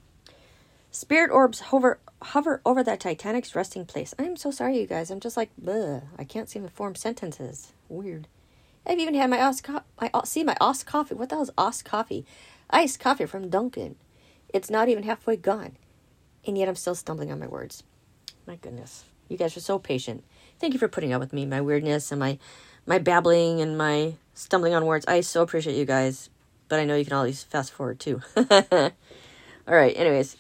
Spirit 0.92 1.32
orbs 1.32 1.62
hover 1.62 2.00
hover 2.22 2.60
over 2.66 2.84
that 2.84 3.00
Titanic's 3.00 3.56
resting 3.56 3.86
place. 3.86 4.13
I'm 4.20 4.36
so 4.36 4.51
sorry, 4.51 4.80
you 4.80 4.86
guys. 4.86 5.10
I'm 5.10 5.22
just 5.22 5.38
like, 5.38 5.50
bleh. 5.56 6.04
I 6.20 6.25
can't 6.25 6.50
seem 6.50 6.63
to 6.63 6.70
form 6.70 6.96
sentences. 6.96 7.72
Weird. 7.88 8.28
I've 8.86 9.00
even 9.00 9.13
had 9.13 9.30
my 9.30 9.42
Oz 9.42 9.62
co- 9.62 9.84
my 10.00 10.10
see 10.25 10.44
my 10.44 10.58
Oz 10.60 10.84
coffee. 10.84 11.16
What 11.16 11.30
the 11.30 11.36
hell 11.36 11.44
is 11.44 11.51
Oz 11.58 11.82
coffee? 11.82 12.25
Iced 12.72 13.00
coffee 13.00 13.25
from 13.25 13.50
Dunkin'. 13.50 13.96
It's 14.54 14.70
not 14.70 14.88
even 14.88 15.04
halfway 15.04 15.36
gone, 15.36 15.78
and 16.46 16.58
yet 16.58 16.70
I'm 16.70 16.75
still 16.75 16.96
stumbling 16.96 17.32
on 17.32 17.40
my 17.40 17.48
words. 17.48 17.84
My 18.48 18.56
goodness, 18.56 19.04
you 19.28 19.38
guys 19.38 19.56
are 19.58 19.62
so 19.62 19.78
patient. 19.78 20.24
Thank 20.60 20.74
you 20.74 20.80
for 20.80 20.88
putting 20.88 21.12
up 21.12 21.20
with 21.20 21.34
me, 21.34 21.46
my 21.46 21.60
weirdness 21.62 22.12
and 22.12 22.20
my 22.20 22.38
my 22.86 22.98
babbling 22.98 23.62
and 23.62 23.78
my 23.78 24.16
stumbling 24.34 24.74
on 24.74 24.86
words. 24.86 25.06
I 25.08 25.22
so 25.22 25.42
appreciate 25.42 25.78
you 25.78 25.86
guys, 25.86 26.30
but 26.70 26.80
I 26.80 26.86
know 26.86 26.96
you 26.96 27.06
can 27.06 27.13
always 27.13 27.44
fast 27.44 27.72
forward 27.72 28.00
too. 28.00 28.22
All 28.38 28.92
right. 29.68 29.96
Anyways, 29.96 30.38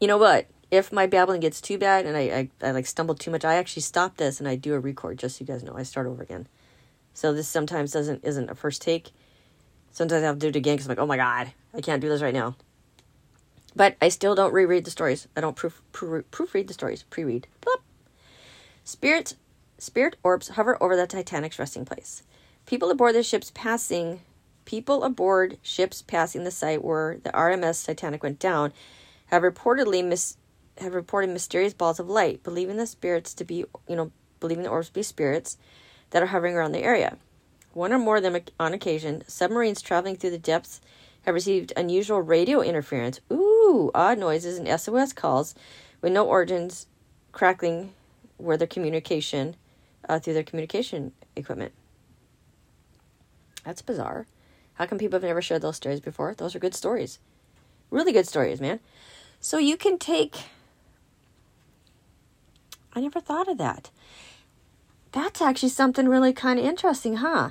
you 0.00 0.08
know 0.08 0.18
what? 0.18 0.46
If 0.70 0.92
my 0.92 1.06
babbling 1.06 1.40
gets 1.40 1.60
too 1.60 1.76
bad 1.78 2.06
and 2.06 2.16
I, 2.16 2.20
I, 2.62 2.68
I 2.68 2.70
like 2.70 2.86
stumble 2.86 3.14
too 3.14 3.30
much, 3.30 3.44
I 3.44 3.56
actually 3.56 3.82
stop 3.82 4.16
this 4.16 4.38
and 4.38 4.48
I 4.48 4.56
do 4.56 4.74
a 4.74 4.80
record 4.80 5.18
just 5.18 5.36
so 5.36 5.42
you 5.42 5.46
guys 5.46 5.62
know. 5.62 5.76
I 5.76 5.82
start 5.82 6.06
over 6.06 6.22
again. 6.22 6.46
So 7.12 7.32
this 7.32 7.48
sometimes 7.48 7.92
doesn't 7.92 8.24
isn't 8.24 8.50
a 8.50 8.54
first 8.54 8.82
take. 8.82 9.10
Sometimes 9.90 10.22
I 10.22 10.26
have 10.26 10.36
to 10.36 10.40
do 10.40 10.48
it 10.48 10.56
again 10.56 10.76
because 10.76 10.86
I'm 10.86 10.90
like, 10.90 10.98
oh 10.98 11.06
my 11.06 11.16
god, 11.16 11.52
I 11.74 11.80
can't 11.80 12.00
do 12.00 12.08
this 12.08 12.22
right 12.22 12.34
now. 12.34 12.56
But 13.74 13.96
I 14.02 14.08
still 14.08 14.34
don't 14.34 14.52
reread 14.52 14.84
the 14.84 14.90
stories. 14.90 15.28
I 15.36 15.40
don't 15.40 15.56
proof, 15.56 15.80
proof 15.92 16.30
proofread 16.30 16.66
the 16.66 16.74
stories. 16.74 17.04
Pre-read. 17.04 17.46
Spirits, 18.84 19.36
spirit 19.78 20.16
orbs 20.22 20.48
hover 20.48 20.82
over 20.82 20.96
the 20.96 21.06
Titanic's 21.06 21.58
resting 21.58 21.84
place. 21.84 22.22
People 22.66 22.90
aboard 22.90 23.14
the 23.14 23.22
ships 23.22 23.50
passing, 23.54 24.20
people 24.64 25.04
aboard 25.04 25.58
ships 25.62 26.02
passing 26.02 26.44
the 26.44 26.50
site 26.50 26.84
where 26.84 27.18
the 27.22 27.30
RMS 27.30 27.86
Titanic 27.86 28.22
went 28.22 28.38
down, 28.38 28.72
have 29.26 29.42
reportedly 29.42 30.04
mis- 30.04 30.36
have 30.78 30.94
reported 30.94 31.30
mysterious 31.30 31.74
balls 31.74 32.00
of 32.00 32.08
light, 32.08 32.42
believing 32.42 32.76
the 32.76 32.86
spirits 32.86 33.34
to 33.34 33.44
be, 33.44 33.64
you 33.88 33.96
know, 33.96 34.10
believing 34.40 34.64
the 34.64 34.70
orbs 34.70 34.88
to 34.88 34.92
be 34.92 35.02
spirits 35.02 35.56
that 36.10 36.22
are 36.22 36.26
hovering 36.26 36.54
around 36.54 36.72
the 36.72 36.82
area. 36.82 37.16
One 37.72 37.92
or 37.92 37.98
more 37.98 38.18
of 38.18 38.22
them 38.22 38.36
on 38.60 38.74
occasion, 38.74 39.22
submarines 39.26 39.80
traveling 39.80 40.16
through 40.16 40.30
the 40.30 40.38
depths 40.38 40.80
have 41.22 41.34
received 41.34 41.72
unusual 41.76 42.20
radio 42.20 42.60
interference. 42.60 43.20
Ooh, 43.30 43.90
odd 43.94 44.18
noises 44.18 44.58
and 44.58 44.80
SOS 44.80 45.12
calls 45.12 45.54
with 46.00 46.12
no 46.12 46.26
origins 46.26 46.86
crackling 47.32 47.92
where 48.36 48.56
their 48.56 48.66
communication 48.66 49.56
uh, 50.08 50.18
through 50.18 50.34
their 50.34 50.42
communication 50.42 51.12
equipment. 51.36 51.72
That's 53.64 53.82
bizarre. 53.82 54.26
How 54.74 54.86
come 54.86 54.98
people 54.98 55.18
have 55.18 55.22
never 55.22 55.42
shared 55.42 55.62
those 55.62 55.76
stories 55.76 56.00
before? 56.00 56.34
Those 56.34 56.54
are 56.56 56.58
good 56.58 56.74
stories. 56.74 57.18
Really 57.90 58.12
good 58.12 58.26
stories, 58.26 58.60
man. 58.60 58.80
So 59.40 59.58
you 59.58 59.76
can 59.76 59.98
take. 59.98 60.36
I 62.94 63.00
never 63.00 63.20
thought 63.20 63.48
of 63.48 63.58
that. 63.58 63.90
That's 65.12 65.42
actually 65.42 65.68
something 65.68 66.08
really 66.08 66.32
kind 66.32 66.58
of 66.58 66.64
interesting, 66.64 67.16
huh? 67.16 67.50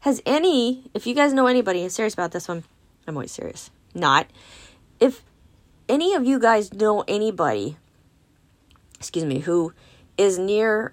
Has 0.00 0.22
any, 0.24 0.90
if 0.94 1.06
you 1.06 1.14
guys 1.14 1.32
know 1.32 1.46
anybody, 1.46 1.88
serious 1.88 2.14
about 2.14 2.32
this 2.32 2.46
one, 2.46 2.64
I'm 3.08 3.16
always 3.16 3.32
serious. 3.32 3.70
Not. 3.94 4.26
If 5.00 5.24
any 5.88 6.14
of 6.14 6.26
you 6.26 6.38
guys 6.38 6.74
know 6.74 7.04
anybody, 7.08 7.78
excuse 8.98 9.24
me, 9.24 9.40
who 9.40 9.72
is 10.18 10.38
near 10.38 10.92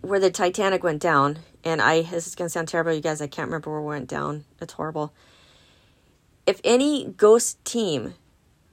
where 0.00 0.20
the 0.20 0.30
Titanic 0.30 0.84
went 0.84 1.02
down, 1.02 1.40
and 1.64 1.82
I, 1.82 2.02
this 2.02 2.28
is 2.28 2.36
going 2.36 2.46
to 2.46 2.52
sound 2.52 2.68
terrible, 2.68 2.92
you 2.92 3.00
guys, 3.00 3.20
I 3.20 3.26
can't 3.26 3.48
remember 3.48 3.70
where 3.70 3.80
it 3.80 3.98
went 3.98 4.08
down. 4.08 4.44
It's 4.60 4.74
horrible. 4.74 5.12
If 6.46 6.60
any 6.62 7.04
ghost 7.04 7.62
team 7.64 8.14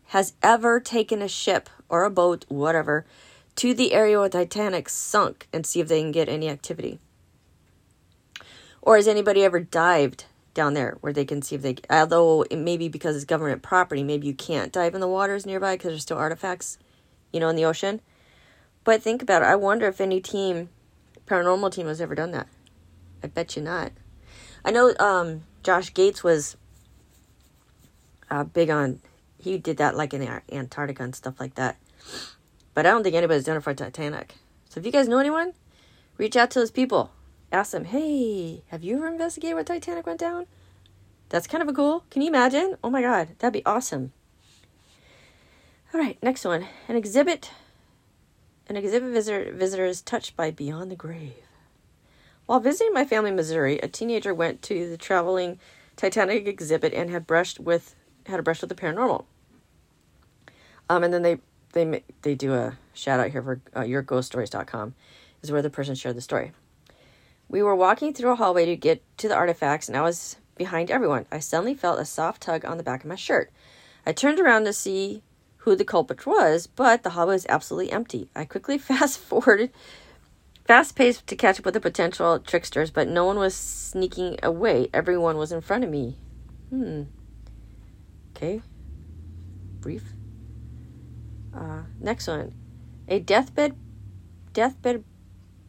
has 0.07 0.33
ever 0.43 0.79
taken 0.79 1.23
a 1.23 1.27
ship 1.27 1.71
or 1.89 2.03
a 2.03 2.11
boat, 2.11 2.45
whatever, 2.47 3.05
to 3.55 3.73
the 3.73 3.93
area 3.93 4.19
where 4.19 4.29
Titanic 4.29 4.87
sunk 4.87 5.47
and 5.51 5.65
see 5.65 5.79
if 5.79 5.87
they 5.87 6.01
can 6.01 6.11
get 6.11 6.29
any 6.29 6.47
activity. 6.49 6.99
Or 8.83 8.97
has 8.97 9.07
anybody 9.07 9.43
ever 9.43 9.59
dived 9.59 10.25
down 10.53 10.73
there 10.73 10.97
where 11.01 11.13
they 11.13 11.25
can 11.25 11.41
see 11.41 11.55
if 11.55 11.61
they, 11.61 11.75
although 11.89 12.43
it 12.43 12.57
may 12.57 12.77
be 12.77 12.87
because 12.87 13.15
it's 13.15 13.25
government 13.25 13.61
property, 13.61 14.03
maybe 14.03 14.27
you 14.27 14.33
can't 14.33 14.71
dive 14.71 14.95
in 14.95 15.01
the 15.01 15.07
waters 15.07 15.45
nearby 15.45 15.75
because 15.75 15.91
there's 15.91 16.01
still 16.01 16.17
artifacts, 16.17 16.77
you 17.31 17.39
know, 17.39 17.49
in 17.49 17.55
the 17.55 17.65
ocean. 17.65 18.01
But 18.83 19.01
think 19.01 19.21
about 19.21 19.41
it. 19.41 19.45
I 19.45 19.55
wonder 19.55 19.87
if 19.87 20.01
any 20.01 20.19
team, 20.19 20.69
paranormal 21.25 21.71
team, 21.71 21.87
has 21.87 22.01
ever 22.01 22.15
done 22.15 22.31
that. 22.31 22.47
I 23.23 23.27
bet 23.27 23.55
you 23.55 23.61
not. 23.61 23.91
I 24.65 24.71
know 24.71 24.93
um, 24.99 25.43
Josh 25.63 25.93
Gates 25.93 26.23
was 26.23 26.57
uh, 28.29 28.43
big 28.43 28.69
on, 28.69 28.99
he 29.37 29.57
did 29.57 29.77
that 29.77 29.95
like 29.95 30.13
in 30.13 30.41
Antarctica 30.51 31.03
and 31.03 31.15
stuff 31.15 31.39
like 31.39 31.55
that. 31.55 31.77
But 32.73 32.85
I 32.85 32.89
don't 32.89 33.03
think 33.03 33.15
anybody's 33.15 33.45
done 33.45 33.57
it 33.57 33.63
for 33.63 33.73
Titanic. 33.73 34.35
So 34.69 34.79
if 34.79 34.85
you 34.85 34.91
guys 34.91 35.07
know 35.07 35.19
anyone, 35.19 35.53
reach 36.17 36.35
out 36.35 36.51
to 36.51 36.59
those 36.59 36.71
people. 36.71 37.11
Ask 37.53 37.71
them, 37.71 37.85
hey, 37.85 38.63
have 38.69 38.83
you 38.83 38.97
ever 38.97 39.07
investigated 39.07 39.53
where 39.53 39.63
Titanic 39.63 40.07
went 40.07 40.19
down? 40.19 40.47
That's 41.29 41.45
kind 41.45 41.61
of 41.61 41.69
a 41.69 41.73
cool. 41.73 42.03
Can 42.09 42.23
you 42.23 42.27
imagine? 42.27 42.77
Oh 42.83 42.89
my 42.89 43.03
god, 43.03 43.29
that'd 43.37 43.53
be 43.53 43.63
awesome. 43.63 44.11
All 45.93 46.01
right, 46.01 46.17
next 46.23 46.45
one. 46.45 46.65
An 46.87 46.95
exhibit. 46.95 47.51
An 48.67 48.75
exhibit 48.75 49.11
visitor, 49.11 49.51
visitor 49.53 49.85
is 49.85 50.01
touched 50.01 50.35
by 50.35 50.49
Beyond 50.49 50.89
the 50.89 50.95
Grave. 50.95 51.45
While 52.47 52.59
visiting 52.59 52.91
my 52.91 53.05
family 53.05 53.29
in 53.29 53.35
Missouri, 53.35 53.77
a 53.77 53.87
teenager 53.87 54.33
went 54.33 54.63
to 54.63 54.89
the 54.89 54.97
traveling 54.97 55.59
Titanic 55.95 56.47
exhibit 56.47 56.91
and 56.91 57.11
had 57.11 57.27
brushed 57.27 57.59
with 57.59 57.93
had 58.25 58.39
a 58.39 58.43
brush 58.43 58.61
with 58.61 58.69
the 58.69 58.75
paranormal. 58.75 59.25
Um, 60.89 61.03
and 61.03 61.13
then 61.13 61.21
they 61.21 61.37
they 61.73 62.03
they 62.23 62.33
do 62.33 62.55
a 62.55 62.79
shout 62.93 63.19
out 63.19 63.29
here 63.29 63.43
for 63.43 63.61
uh, 63.75 63.81
yourghoststories.com 63.81 64.95
is 65.43 65.51
where 65.51 65.61
the 65.61 65.69
person 65.69 65.93
shared 65.93 66.17
the 66.17 66.21
story. 66.21 66.51
We 67.53 67.61
were 67.61 67.75
walking 67.75 68.15
through 68.15 68.31
a 68.31 68.35
hallway 68.35 68.65
to 68.65 68.75
get 68.75 69.03
to 69.19 69.27
the 69.27 69.35
artifacts, 69.35 69.87
and 69.87 69.95
I 69.95 70.01
was 70.01 70.37
behind 70.57 70.89
everyone. 70.89 71.27
I 71.31 71.37
suddenly 71.37 71.75
felt 71.75 71.99
a 71.99 72.03
soft 72.03 72.41
tug 72.41 72.65
on 72.65 72.77
the 72.77 72.83
back 72.83 73.03
of 73.03 73.07
my 73.07 73.13
shirt. 73.13 73.51
I 74.07 74.11
turned 74.11 74.39
around 74.39 74.65
to 74.65 74.73
see 74.73 75.21
who 75.57 75.75
the 75.75 75.85
culprit 75.85 76.25
was, 76.25 76.65
but 76.65 77.03
the 77.03 77.11
hallway 77.11 77.35
was 77.35 77.45
absolutely 77.47 77.91
empty. 77.91 78.27
I 78.35 78.45
quickly 78.45 78.77
fast 78.79 79.19
forwarded, 79.19 79.69
fast 80.65 80.95
paced 80.95 81.27
to 81.27 81.35
catch 81.35 81.59
up 81.59 81.65
with 81.65 81.75
the 81.75 81.79
potential 81.79 82.39
tricksters, 82.39 82.89
but 82.89 83.07
no 83.07 83.23
one 83.23 83.37
was 83.37 83.53
sneaking 83.53 84.39
away. 84.41 84.89
Everyone 84.91 85.37
was 85.37 85.51
in 85.51 85.61
front 85.61 85.83
of 85.83 85.91
me. 85.91 86.17
Hmm. 86.71 87.03
Okay. 88.35 88.63
Brief. 89.79 90.05
Uh, 91.55 91.83
next 91.99 92.25
one. 92.27 92.55
A 93.07 93.19
deathbed 93.19 93.75
deathbed 94.53 95.03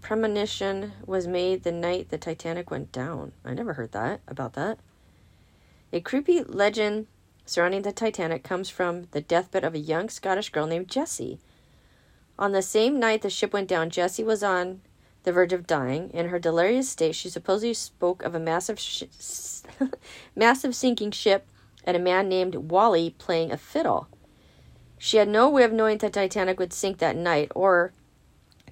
premonition 0.05 0.93
was 1.07 1.27
made 1.27 1.63
the 1.63 1.73
night 1.73 2.11
the 2.11 2.19
Titanic 2.19 2.71
went 2.71 2.93
down. 2.93 3.33
I 3.43 3.55
never 3.55 3.73
heard 3.73 3.93
that 3.93 4.21
about 4.29 4.53
that. 4.53 4.79
A 5.95 6.01
creepy 6.01 6.43
legend 6.43 7.07
surrounding 7.47 7.81
the 7.81 7.91
Titanic 7.91 8.45
comes 8.45 8.69
from 8.69 9.05
the 9.13 9.23
deathbed 9.23 9.65
of 9.65 9.75
a 9.75 9.79
young 9.79 10.11
Scottish 10.11 10.51
girl 10.51 10.67
named 10.67 10.91
Jessie. 10.91 11.39
On 12.39 12.53
the 12.53 12.61
same 12.61 13.01
night 13.01 13.23
the 13.23 13.31
ship 13.31 13.55
went 13.55 13.67
down, 13.67 13.89
Jessie 13.89 14.23
was 14.23 14.43
on 14.43 14.83
the 15.23 15.33
verge 15.33 15.55
of 15.55 15.67
dying. 15.67 16.11
In 16.11 16.29
her 16.29 16.39
delirious 16.39 16.91
state, 16.91 17.15
she 17.15 17.31
supposedly 17.31 17.73
spoke 17.73 18.23
of 18.25 18.35
a 18.35 18.39
massive, 18.39 18.79
sh- 18.79 19.05
massive 20.37 20.77
sinking 20.77 21.13
ship 21.13 21.47
and 21.83 21.97
a 21.97 22.01
man 22.01 22.29
named 22.29 22.71
Wally 22.71 23.15
playing 23.17 23.51
a 23.51 23.57
fiddle. 23.57 24.09
She 24.99 25.17
had 25.17 25.29
no 25.31 25.49
way 25.49 25.63
of 25.63 25.73
knowing 25.73 25.97
that 25.99 26.13
Titanic 26.13 26.59
would 26.59 26.75
sink 26.75 26.99
that 26.99 27.17
night 27.17 27.51
or 27.55 27.95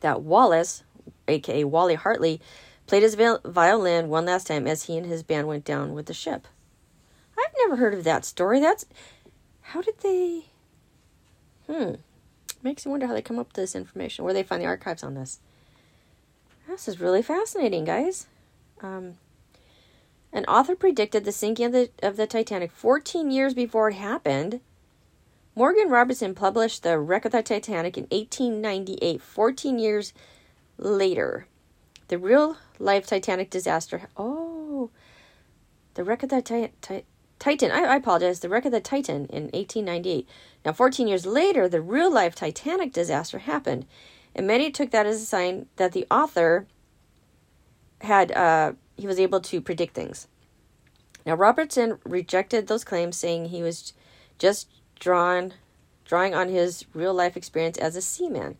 that 0.00 0.20
Wallace, 0.20 0.82
aka 1.32 1.64
Wally 1.64 1.94
Hartley, 1.94 2.40
played 2.86 3.02
his 3.02 3.14
violin 3.14 4.08
one 4.08 4.26
last 4.26 4.46
time 4.46 4.66
as 4.66 4.84
he 4.84 4.96
and 4.96 5.06
his 5.06 5.22
band 5.22 5.48
went 5.48 5.64
down 5.64 5.94
with 5.94 6.06
the 6.06 6.14
ship. 6.14 6.46
I've 7.38 7.54
never 7.58 7.76
heard 7.76 7.94
of 7.94 8.04
that 8.04 8.24
story. 8.24 8.60
That's 8.60 8.86
how 9.62 9.80
did 9.80 10.00
they 10.00 10.44
Hmm. 11.66 11.94
Makes 12.62 12.84
me 12.84 12.90
wonder 12.90 13.06
how 13.06 13.14
they 13.14 13.22
come 13.22 13.38
up 13.38 13.48
with 13.48 13.56
this 13.56 13.74
information, 13.74 14.24
where 14.24 14.34
they 14.34 14.42
find 14.42 14.62
the 14.62 14.66
archives 14.66 15.02
on 15.02 15.14
this. 15.14 15.40
This 16.68 16.86
is 16.86 17.00
really 17.00 17.22
fascinating, 17.22 17.84
guys. 17.84 18.26
Um, 18.80 19.14
an 20.32 20.44
author 20.44 20.76
predicted 20.76 21.24
the 21.24 21.32
sinking 21.32 21.66
of 21.66 21.72
the, 21.72 21.90
of 22.02 22.16
the 22.16 22.26
Titanic 22.26 22.70
14 22.70 23.30
years 23.30 23.54
before 23.54 23.88
it 23.88 23.94
happened 23.94 24.60
Morgan 25.54 25.90
Robertson 25.90 26.34
published 26.34 26.82
The 26.82 26.98
Wreck 26.98 27.26
of 27.26 27.32
the 27.32 27.42
Titanic 27.42 27.98
in 27.98 28.04
1898, 28.04 29.20
14 29.20 29.78
years 29.78 30.14
later. 30.82 31.46
The 32.08 32.18
real 32.18 32.56
life 32.78 33.06
Titanic 33.06 33.50
disaster. 33.50 34.02
Oh, 34.16 34.90
the 35.94 36.04
wreck 36.04 36.22
of 36.22 36.28
the 36.30 36.42
ti- 36.42 36.72
ti- 36.80 37.04
Titan. 37.38 37.70
I, 37.70 37.82
I 37.84 37.96
apologize. 37.96 38.40
The 38.40 38.48
wreck 38.48 38.64
of 38.64 38.72
the 38.72 38.80
Titan 38.80 39.26
in 39.26 39.44
1898. 39.44 40.28
Now, 40.64 40.72
14 40.72 41.08
years 41.08 41.26
later, 41.26 41.68
the 41.68 41.80
real 41.80 42.12
life 42.12 42.34
Titanic 42.34 42.92
disaster 42.92 43.38
happened, 43.38 43.86
and 44.34 44.46
many 44.46 44.70
took 44.70 44.90
that 44.90 45.06
as 45.06 45.22
a 45.22 45.26
sign 45.26 45.66
that 45.76 45.92
the 45.92 46.06
author 46.10 46.66
had 48.00 48.32
uh, 48.32 48.72
he 48.96 49.06
was 49.06 49.20
able 49.20 49.40
to 49.40 49.60
predict 49.60 49.94
things. 49.94 50.28
Now, 51.24 51.34
Robertson 51.34 51.98
rejected 52.04 52.66
those 52.66 52.84
claims, 52.84 53.16
saying 53.16 53.46
he 53.46 53.62
was 53.62 53.92
just 54.38 54.68
drawn 54.98 55.54
drawing 56.04 56.34
on 56.34 56.48
his 56.48 56.84
real 56.94 57.14
life 57.14 57.36
experience 57.36 57.78
as 57.78 57.96
a 57.96 58.02
seaman. 58.02 58.56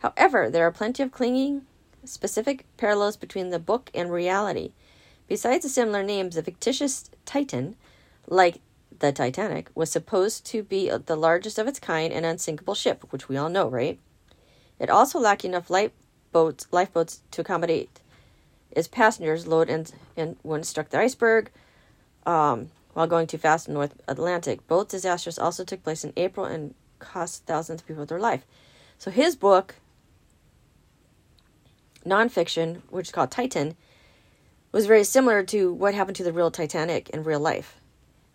However, 0.00 0.50
there 0.50 0.66
are 0.66 0.72
plenty 0.72 1.02
of 1.02 1.12
clinging 1.12 1.62
specific 2.04 2.64
parallels 2.76 3.16
between 3.16 3.50
the 3.50 3.58
book 3.58 3.90
and 3.94 4.10
reality. 4.10 4.72
Besides 5.28 5.62
the 5.62 5.68
similar 5.68 6.02
names, 6.02 6.34
the 6.34 6.42
fictitious 6.42 7.10
Titan, 7.24 7.76
like 8.26 8.60
the 8.98 9.12
Titanic, 9.12 9.68
was 9.74 9.90
supposed 9.90 10.44
to 10.46 10.62
be 10.62 10.90
the 10.90 11.16
largest 11.16 11.58
of 11.58 11.68
its 11.68 11.78
kind 11.78 12.12
and 12.12 12.24
unsinkable 12.24 12.74
ship, 12.74 13.04
which 13.10 13.28
we 13.28 13.36
all 13.36 13.48
know, 13.48 13.68
right? 13.68 13.98
It 14.78 14.88
also 14.90 15.18
lacked 15.18 15.44
enough 15.44 15.68
lifeboats, 15.68 16.66
lifeboats 16.72 17.20
to 17.32 17.42
accommodate 17.42 18.00
its 18.70 18.88
passengers 18.88 19.46
load 19.46 19.68
and, 19.68 19.92
and 20.16 20.36
when 20.42 20.62
struck 20.62 20.88
the 20.88 20.98
iceberg 20.98 21.50
um, 22.24 22.70
while 22.94 23.06
going 23.06 23.26
too 23.26 23.38
fast 23.38 23.68
in 23.68 23.74
North 23.74 23.94
Atlantic. 24.08 24.66
Both 24.66 24.88
disasters 24.88 25.38
also 25.38 25.64
took 25.64 25.82
place 25.82 26.04
in 26.04 26.14
April 26.16 26.46
and 26.46 26.74
cost 26.98 27.44
thousands 27.44 27.82
of 27.82 27.86
people 27.86 28.06
their 28.06 28.18
life. 28.18 28.46
So 28.98 29.10
his 29.10 29.36
book, 29.36 29.76
nonfiction, 32.04 32.82
which 32.90 33.08
is 33.08 33.12
called 33.12 33.30
Titan, 33.30 33.76
was 34.72 34.86
very 34.86 35.04
similar 35.04 35.42
to 35.44 35.72
what 35.72 35.94
happened 35.94 36.16
to 36.16 36.24
the 36.24 36.32
real 36.32 36.50
Titanic 36.50 37.10
in 37.10 37.24
real 37.24 37.40
life 37.40 37.80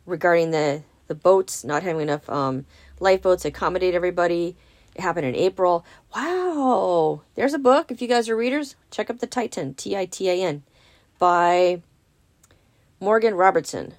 regarding 0.05 0.51
the, 0.51 0.83
the 1.07 1.15
boats 1.15 1.63
not 1.63 1.83
having 1.83 2.01
enough 2.01 2.29
um, 2.29 2.65
lifeboats 2.99 3.43
to 3.43 3.49
accommodate 3.49 3.95
everybody. 3.95 4.55
It 4.93 5.01
happened 5.01 5.25
in 5.25 5.35
April. 5.35 5.85
Wow. 6.15 7.21
There's 7.35 7.53
a 7.53 7.59
book. 7.59 7.91
If 7.91 8.01
you 8.01 8.07
guys 8.07 8.29
are 8.29 8.35
readers, 8.35 8.75
check 8.91 9.09
up 9.09 9.19
The 9.19 9.27
Titan, 9.27 9.73
T 9.73 9.95
I 9.95 10.05
T 10.05 10.29
A 10.29 10.41
N, 10.41 10.63
by 11.19 11.81
Morgan 12.99 13.35
Robertson. 13.35 13.93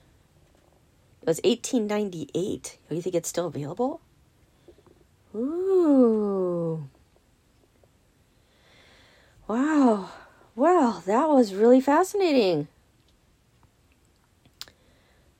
It 1.22 1.26
was 1.26 1.40
1898. 1.44 2.78
Do 2.88 2.94
you 2.94 3.02
think 3.02 3.14
it's 3.14 3.28
still 3.28 3.46
available? 3.46 4.00
Ooh. 5.34 6.88
Wow. 9.48 10.10
Well, 10.56 11.02
that 11.06 11.28
was 11.28 11.54
really 11.54 11.80
fascinating. 11.80 12.68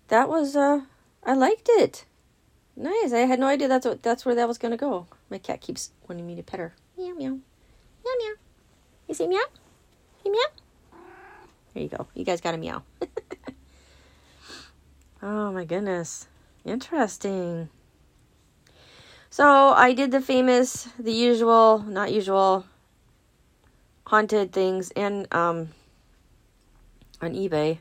That 0.09 0.29
was 0.29 0.55
uh 0.55 0.83
I 1.25 1.35
liked 1.35 1.69
it. 1.73 2.05
Nice. 2.77 3.13
I 3.13 3.21
had 3.21 3.41
no 3.41 3.47
idea 3.47 3.67
that's 3.67 3.87
what 3.87 4.03
that's 4.03 4.25
where 4.25 4.35
that 4.35 4.47
was 4.47 4.59
gonna 4.59 4.77
go. 4.77 5.07
My 5.29 5.39
cat 5.39 5.61
keeps 5.61 5.91
wanting 6.09 6.27
me 6.27 6.37
to 6.37 6.43
pet 6.43 6.61
her. 6.61 6.75
Meow 6.97 7.15
meow. 7.15 7.31
Meow 7.31 8.13
meow. 8.19 8.35
You 9.09 9.15
say 9.15 9.27
meow? 9.27 9.45
Hey 10.23 10.31
meow? 10.31 10.47
There 11.75 11.83
you 11.83 11.89
go. 11.89 12.07
You 12.15 12.25
guys 12.25 12.41
got 12.41 12.55
a 12.55 12.59
meow. 12.59 12.83
oh 15.23 15.53
my 15.53 15.65
goodness. 15.65 16.29
Interesting. 16.65 17.71
So 19.31 19.45
I 19.73 19.93
did 19.93 20.13
the 20.13 20.21
famous, 20.21 20.89
the 20.99 21.13
usual, 21.13 21.81
not 21.81 22.13
usual, 22.13 22.65
haunted 24.07 24.53
things 24.53 24.91
and 24.93 25.33
um 25.35 25.69
on 27.21 27.33
eBay. 27.33 27.79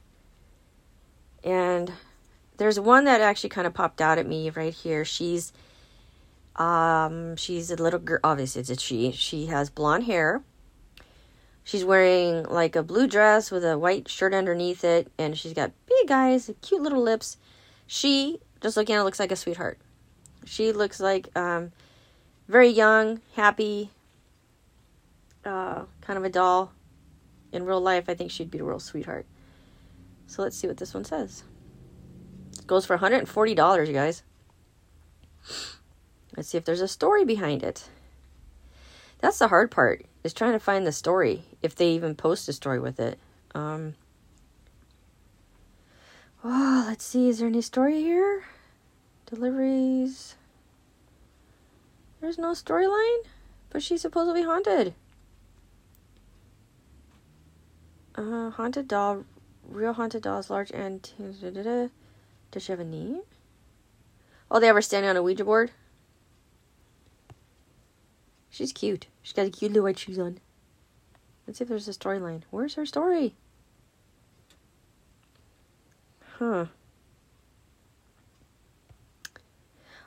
And 1.43 1.91
there's 2.57 2.79
one 2.79 3.05
that 3.05 3.21
actually 3.21 3.49
kind 3.49 3.67
of 3.67 3.73
popped 3.73 4.01
out 4.01 4.17
at 4.17 4.27
me 4.27 4.49
right 4.49 4.73
here. 4.73 5.05
She's 5.05 5.53
um 6.55 7.35
she's 7.35 7.69
a 7.69 7.75
little 7.75 7.99
girl 7.99 8.19
obviously 8.23 8.61
it's 8.61 8.69
a 8.69 8.77
she. 8.77 9.11
She 9.11 9.47
has 9.47 9.69
blonde 9.69 10.05
hair. 10.05 10.41
She's 11.63 11.83
wearing 11.83 12.43
like 12.43 12.75
a 12.75 12.83
blue 12.83 13.07
dress 13.07 13.49
with 13.49 13.65
a 13.65 13.77
white 13.77 14.07
shirt 14.07 14.33
underneath 14.33 14.83
it 14.83 15.11
and 15.17 15.37
she's 15.37 15.53
got 15.53 15.71
big 15.87 16.11
eyes, 16.11 16.49
cute 16.61 16.81
little 16.81 17.01
lips. 17.01 17.37
She 17.87 18.39
just 18.61 18.77
looking 18.77 18.95
at 18.95 19.01
it 19.01 19.03
looks 19.03 19.19
like 19.19 19.31
a 19.31 19.35
sweetheart. 19.35 19.77
She 20.45 20.71
looks 20.71 20.99
like 20.99 21.35
um, 21.35 21.71
very 22.47 22.69
young, 22.69 23.21
happy, 23.35 23.89
uh, 25.45 25.83
kind 26.01 26.17
of 26.17 26.23
a 26.23 26.29
doll. 26.29 26.71
In 27.51 27.65
real 27.65 27.79
life, 27.79 28.05
I 28.09 28.15
think 28.15 28.31
she'd 28.31 28.51
be 28.51 28.59
a 28.59 28.63
real 28.63 28.79
sweetheart. 28.79 29.25
So 30.27 30.41
let's 30.41 30.57
see 30.57 30.67
what 30.67 30.77
this 30.77 30.93
one 30.93 31.05
says. 31.05 31.43
It 32.57 32.67
goes 32.67 32.85
for 32.85 32.97
$140, 32.97 33.87
you 33.87 33.93
guys. 33.93 34.23
Let's 36.35 36.49
see 36.49 36.57
if 36.57 36.65
there's 36.65 36.81
a 36.81 36.87
story 36.87 37.23
behind 37.23 37.63
it. 37.63 37.87
That's 39.19 39.39
the 39.39 39.47
hard 39.47 39.71
part, 39.71 40.05
is 40.23 40.33
trying 40.33 40.53
to 40.53 40.59
find 40.59 40.85
the 40.85 40.91
story, 40.91 41.45
if 41.61 41.75
they 41.75 41.89
even 41.91 42.15
post 42.15 42.49
a 42.49 42.53
story 42.53 42.79
with 42.79 42.99
it. 42.99 43.17
Um, 43.53 43.95
oh, 46.43 46.85
let's 46.87 47.05
see, 47.05 47.29
is 47.29 47.39
there 47.39 47.47
any 47.47 47.61
story 47.61 48.01
here? 48.01 48.43
Deliveries. 49.27 50.35
There's 52.19 52.37
no 52.37 52.51
storyline, 52.51 53.19
but 53.69 53.81
she's 53.81 54.01
supposedly 54.01 54.43
haunted. 54.43 54.93
Uh, 58.17 58.49
haunted 58.51 58.87
doll, 58.87 59.25
real 59.67 59.93
haunted 59.93 60.23
dolls, 60.23 60.49
large 60.49 60.71
and. 60.71 61.11
Does 62.51 62.63
she 62.63 62.71
have 62.71 62.79
a 62.79 62.85
name? 62.85 63.21
Oh, 64.49 64.59
they 64.59 64.67
have 64.67 64.75
her 64.75 64.81
standing 64.81 65.09
on 65.09 65.17
a 65.17 65.23
Ouija 65.23 65.43
board. 65.43 65.71
She's 68.49 68.71
cute. 68.71 69.07
She's 69.21 69.33
got 69.33 69.47
a 69.47 69.49
cute 69.49 69.71
little 69.71 69.83
white 69.83 69.99
shoes 69.99 70.17
on. 70.17 70.39
Let's 71.45 71.59
see 71.59 71.63
if 71.63 71.67
there's 71.69 71.89
a 71.89 71.91
storyline. 71.91 72.43
Where's 72.51 72.75
her 72.75 72.85
story? 72.85 73.35
Huh. 76.37 76.67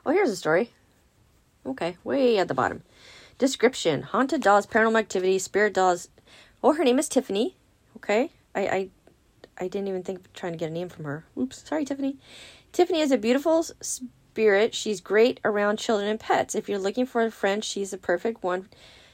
Oh, 0.05 0.11
here's 0.11 0.31
a 0.31 0.35
story. 0.35 0.71
Okay, 1.65 1.97
way 2.03 2.39
at 2.39 2.47
the 2.47 2.55
bottom. 2.55 2.81
Description: 3.37 4.01
Haunted 4.01 4.41
dolls, 4.41 4.65
paranormal 4.65 4.97
activity, 4.97 5.37
spirit 5.37 5.75
dolls. 5.75 6.09
Oh, 6.63 6.73
her 6.73 6.83
name 6.83 6.97
is 6.97 7.07
Tiffany. 7.07 7.55
Okay, 8.03 8.31
I 8.55 8.61
I, 8.61 8.89
I 9.57 9.67
didn't 9.67 9.89
even 9.89 10.03
think 10.03 10.19
of 10.19 10.33
trying 10.33 10.53
to 10.53 10.57
get 10.57 10.69
a 10.69 10.73
name 10.73 10.89
from 10.89 11.05
her. 11.05 11.25
Oops, 11.37 11.67
sorry, 11.67 11.85
Tiffany. 11.85 12.17
Tiffany 12.71 13.01
is 13.01 13.11
a 13.11 13.17
beautiful 13.17 13.63
spirit. 13.81 14.73
She's 14.73 15.01
great 15.01 15.39
around 15.43 15.77
children 15.77 16.09
and 16.09 16.19
pets. 16.19 16.55
If 16.55 16.69
you're 16.69 16.79
looking 16.79 17.05
for 17.05 17.21
a 17.21 17.31
friend, 17.31 17.63
she's 17.63 17.93
a 17.93 17.97
perfect 17.97 18.43
one. 18.43 18.69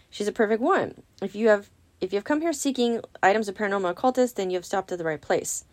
She's 0.10 0.28
a 0.28 0.32
perfect 0.32 0.62
one. 0.62 1.02
If 1.22 1.36
you 1.36 1.50
have 1.50 1.70
if 2.00 2.14
you 2.14 2.18
have 2.18 2.26
come 2.26 2.42
here 2.42 2.54
seeking 2.54 3.02
items 3.24 3.48
of 3.48 3.56
paranormal 3.56 3.90
occultists, 3.90 4.36
then 4.36 4.50
you 4.50 4.58
have 4.58 4.66
stopped 4.66 4.92
at 4.92 4.98
the 4.98 5.04
right 5.04 5.22
place. 5.22 5.66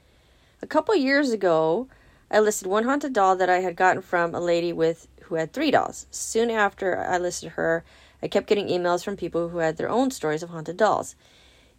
A 0.63 0.67
couple 0.67 0.95
years 0.95 1.31
ago, 1.31 1.89
I 2.31 2.41
listed 2.41 2.67
one 2.67 2.85
haunted 2.85 3.13
doll 3.13 3.37
that 3.37 3.51
I 3.51 3.59
had 3.61 3.77
gotten 3.77 4.01
from 4.01 4.35
a 4.35 4.41
lady 4.41 4.73
with 4.73 5.09
who 5.25 5.35
had 5.35 5.53
three 5.53 5.71
dolls. 5.71 6.07
Soon 6.11 6.51
after 6.51 6.99
I 6.99 7.19
listed 7.19 7.51
her, 7.53 7.85
I 8.23 8.29
kept 8.29 8.47
getting 8.47 8.69
emails 8.69 9.05
from 9.05 9.17
people 9.17 9.49
who 9.49 9.59
had 9.59 9.77
their 9.77 9.91
own 9.91 10.11
stories 10.11 10.43
of 10.43 10.51
haunted 10.51 10.77
dolls. 10.77 11.15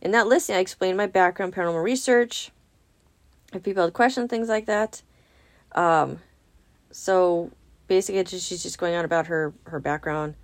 In 0.03 0.11
that 0.11 0.27
listing, 0.27 0.57
I 0.57 0.59
explained 0.59 0.97
my 0.97 1.07
background, 1.07 1.53
paranormal 1.53 1.81
research. 1.81 2.51
If 3.53 3.63
people 3.63 3.83
had 3.83 3.93
questions, 3.93 4.29
things 4.29 4.49
like 4.49 4.65
that. 4.65 5.01
Um, 5.71 6.19
so 6.91 7.51
basically, 7.87 8.25
she's 8.25 8.61
just 8.61 8.77
going 8.77 8.95
on 8.95 9.05
about 9.05 9.27
her 9.27 9.53
her 9.63 9.79
background, 9.79 10.35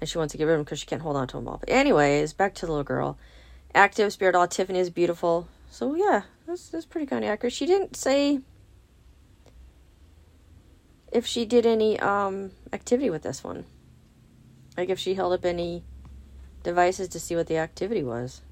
and 0.00 0.08
she 0.08 0.16
wants 0.16 0.30
to 0.30 0.38
get 0.38 0.44
rid 0.44 0.52
of 0.52 0.58
them 0.58 0.64
because 0.64 0.78
she 0.78 0.86
can't 0.86 1.02
hold 1.02 1.16
on 1.16 1.26
to 1.26 1.36
them 1.36 1.48
all. 1.48 1.58
But 1.58 1.70
anyways, 1.70 2.34
back 2.34 2.54
to 2.54 2.66
the 2.66 2.72
little 2.72 2.84
girl. 2.84 3.18
Active 3.74 4.12
spirit 4.12 4.32
doll 4.32 4.46
Tiffany 4.46 4.78
is 4.78 4.90
beautiful. 4.90 5.48
So 5.68 5.96
yeah, 5.96 6.22
that's 6.46 6.68
that's 6.68 6.86
pretty 6.86 7.06
kind 7.06 7.24
of 7.24 7.30
accurate. 7.30 7.52
She 7.52 7.66
didn't 7.66 7.96
say 7.96 8.40
if 11.10 11.26
she 11.26 11.44
did 11.44 11.66
any 11.66 11.98
um, 11.98 12.52
activity 12.72 13.10
with 13.10 13.22
this 13.22 13.42
one. 13.42 13.64
Like 14.76 14.88
if 14.88 15.00
she 15.00 15.14
held 15.14 15.32
up 15.32 15.44
any 15.44 15.82
devices 16.66 17.08
to 17.08 17.20
see 17.20 17.36
what 17.36 17.46
the 17.46 17.56
activity 17.56 18.02
was. 18.02 18.42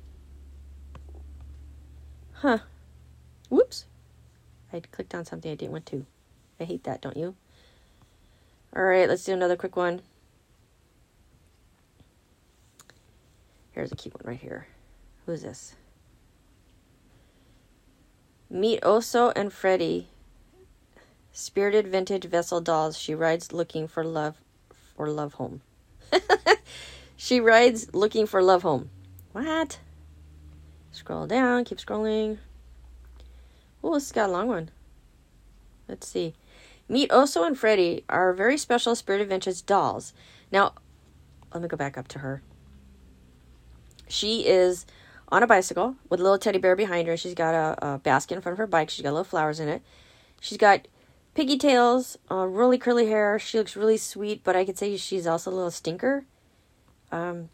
Huh. 2.35 2.59
Whoops. 3.49 3.87
I 4.73 4.81
clicked 4.81 5.17
on 5.17 5.25
something 5.25 5.51
I 5.51 5.57
didn't 5.57 5.73
want 5.73 5.87
to. 5.87 6.07
I 6.61 6.65
hate 6.65 6.85
that, 6.85 7.01
don't 7.01 7.17
you? 7.17 7.35
Alright, 8.75 9.09
let's 9.09 9.25
do 9.25 9.33
another 9.33 9.57
quick 9.57 9.75
one. 9.75 10.03
Here's 13.73 13.91
a 13.91 13.97
cute 13.97 14.15
one 14.15 14.31
right 14.31 14.41
here. 14.41 14.69
Who's 15.27 15.43
this? 15.43 15.75
Meet 18.49 18.81
Oso 18.83 19.33
and 19.35 19.53
Freddy 19.53 20.07
Spirited 21.33 21.89
vintage 21.89 22.27
vessel 22.27 22.61
dolls. 22.61 22.97
She 22.97 23.13
rides 23.13 23.53
looking 23.53 23.89
for 23.89 24.05
love 24.05 24.37
for 24.97 25.09
love 25.09 25.35
home. 25.35 25.63
she 27.17 27.41
rides 27.41 27.93
looking 27.95 28.27
for 28.27 28.43
love 28.43 28.63
home. 28.63 28.91
What? 29.33 29.79
Scroll 30.93 31.27
down, 31.27 31.65
keep 31.65 31.79
scrolling. 31.79 32.39
Oh, 33.83 33.95
this 33.95 34.13
got 34.13 34.31
a 34.31 34.33
long 34.33 34.49
one. 34.49 34.71
Let's 35.89 36.07
see. 36.09 36.35
Meet 36.89 37.11
Oso 37.11 37.47
and 37.47 37.59
Freddy 37.59 38.05
our 38.09 38.33
very 38.33 38.57
special 38.57 38.95
Spirit 38.95 39.21
Adventures 39.21 39.63
dolls. 39.63 40.13
Now, 40.53 40.75
let 41.53 41.63
me 41.63 41.69
go 41.69 41.77
back 41.77 41.99
up 41.99 42.09
to 42.09 42.21
her. 42.21 42.43
She 44.09 44.47
is 44.47 44.87
on 45.29 45.43
a 45.43 45.47
bicycle 45.47 45.97
with 46.09 46.21
a 46.21 46.23
little 46.23 46.39
teddy 46.39 46.59
bear 46.59 46.77
behind 46.77 47.09
her. 47.09 47.17
She's 47.17 47.35
got 47.35 47.55
a, 47.55 47.95
a 47.95 47.99
basket 47.99 48.37
in 48.37 48.43
front 48.43 48.55
of 48.55 48.59
her 48.59 48.67
bike. 48.67 48.91
She's 48.91 49.03
got 49.03 49.11
little 49.11 49.25
flowers 49.25 49.61
in 49.61 49.69
it. 49.69 49.83
She's 50.41 50.59
got 50.59 50.87
piggy 51.35 51.57
tails, 51.59 52.19
uh, 52.31 52.47
really 52.47 52.79
curly 52.79 53.07
hair. 53.07 53.39
She 53.39 53.59
looks 53.59 53.77
really 53.77 53.97
sweet, 53.97 54.45
but 54.45 54.55
I 54.55 54.65
could 54.65 54.79
say 54.79 54.97
she's 54.97 55.27
also 55.27 55.51
a 55.51 55.55
little 55.55 55.71
stinker. 55.71 56.25
Um, 57.15 57.49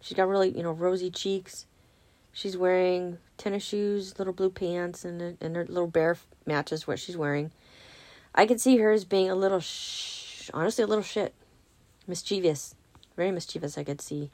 she's 0.00 0.16
got 0.16 0.26
really, 0.26 0.56
you 0.56 0.62
know, 0.62 0.72
rosy 0.72 1.10
cheeks. 1.10 1.66
She's 2.32 2.56
wearing 2.56 3.18
tennis 3.36 3.62
shoes, 3.62 4.18
little 4.18 4.32
blue 4.32 4.50
pants, 4.50 5.04
and 5.04 5.36
and 5.40 5.54
her 5.54 5.66
little 5.66 5.86
bear 5.86 6.16
matches 6.46 6.86
what 6.86 6.98
she's 6.98 7.16
wearing. 7.16 7.50
I 8.34 8.46
could 8.46 8.60
see 8.60 8.78
her 8.78 8.90
as 8.90 9.04
being 9.04 9.30
a 9.30 9.34
little, 9.34 9.60
sh- 9.60 10.50
honestly, 10.54 10.82
a 10.82 10.86
little 10.86 11.04
shit, 11.04 11.34
mischievous, 12.06 12.74
very 13.16 13.30
mischievous. 13.30 13.76
I 13.76 13.84
could 13.84 14.00
see. 14.00 14.30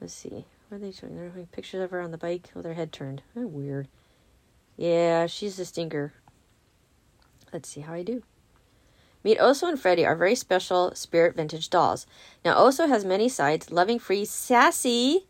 Let's 0.00 0.14
see. 0.14 0.44
What 0.68 0.76
are 0.76 0.78
they 0.78 0.92
showing? 0.92 1.16
They're 1.16 1.32
showing 1.32 1.46
pictures 1.46 1.82
of 1.82 1.90
her 1.90 2.00
on 2.00 2.12
the 2.12 2.16
bike 2.16 2.50
with 2.54 2.64
her 2.64 2.74
head 2.74 2.92
turned. 2.92 3.22
Oh, 3.36 3.46
weird. 3.46 3.88
Yeah, 4.76 5.26
she's 5.26 5.58
a 5.58 5.64
stinker. 5.64 6.12
Let's 7.52 7.68
see 7.68 7.80
how 7.80 7.92
I 7.92 8.04
do. 8.04 8.22
Meet 9.22 9.38
Oso 9.38 9.68
and 9.68 9.78
Freddy 9.78 10.06
are 10.06 10.16
very 10.16 10.34
special 10.34 10.94
spirit 10.94 11.36
vintage 11.36 11.68
dolls. 11.68 12.06
Now, 12.44 12.56
Oso 12.56 12.88
has 12.88 13.04
many 13.04 13.28
sides 13.28 13.70
loving, 13.70 13.98
free, 13.98 14.24
sassy. 14.24 15.26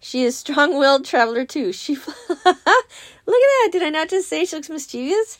She 0.00 0.24
is 0.24 0.36
strong 0.36 0.78
willed 0.78 1.04
traveler 1.04 1.44
too. 1.44 1.72
She. 1.72 1.94
Look 2.28 2.46
at 2.46 2.64
that. 2.64 3.68
Did 3.72 3.82
I 3.82 3.90
not 3.90 4.08
just 4.08 4.28
say 4.28 4.44
she 4.44 4.56
looks 4.56 4.70
mischievous? 4.70 5.38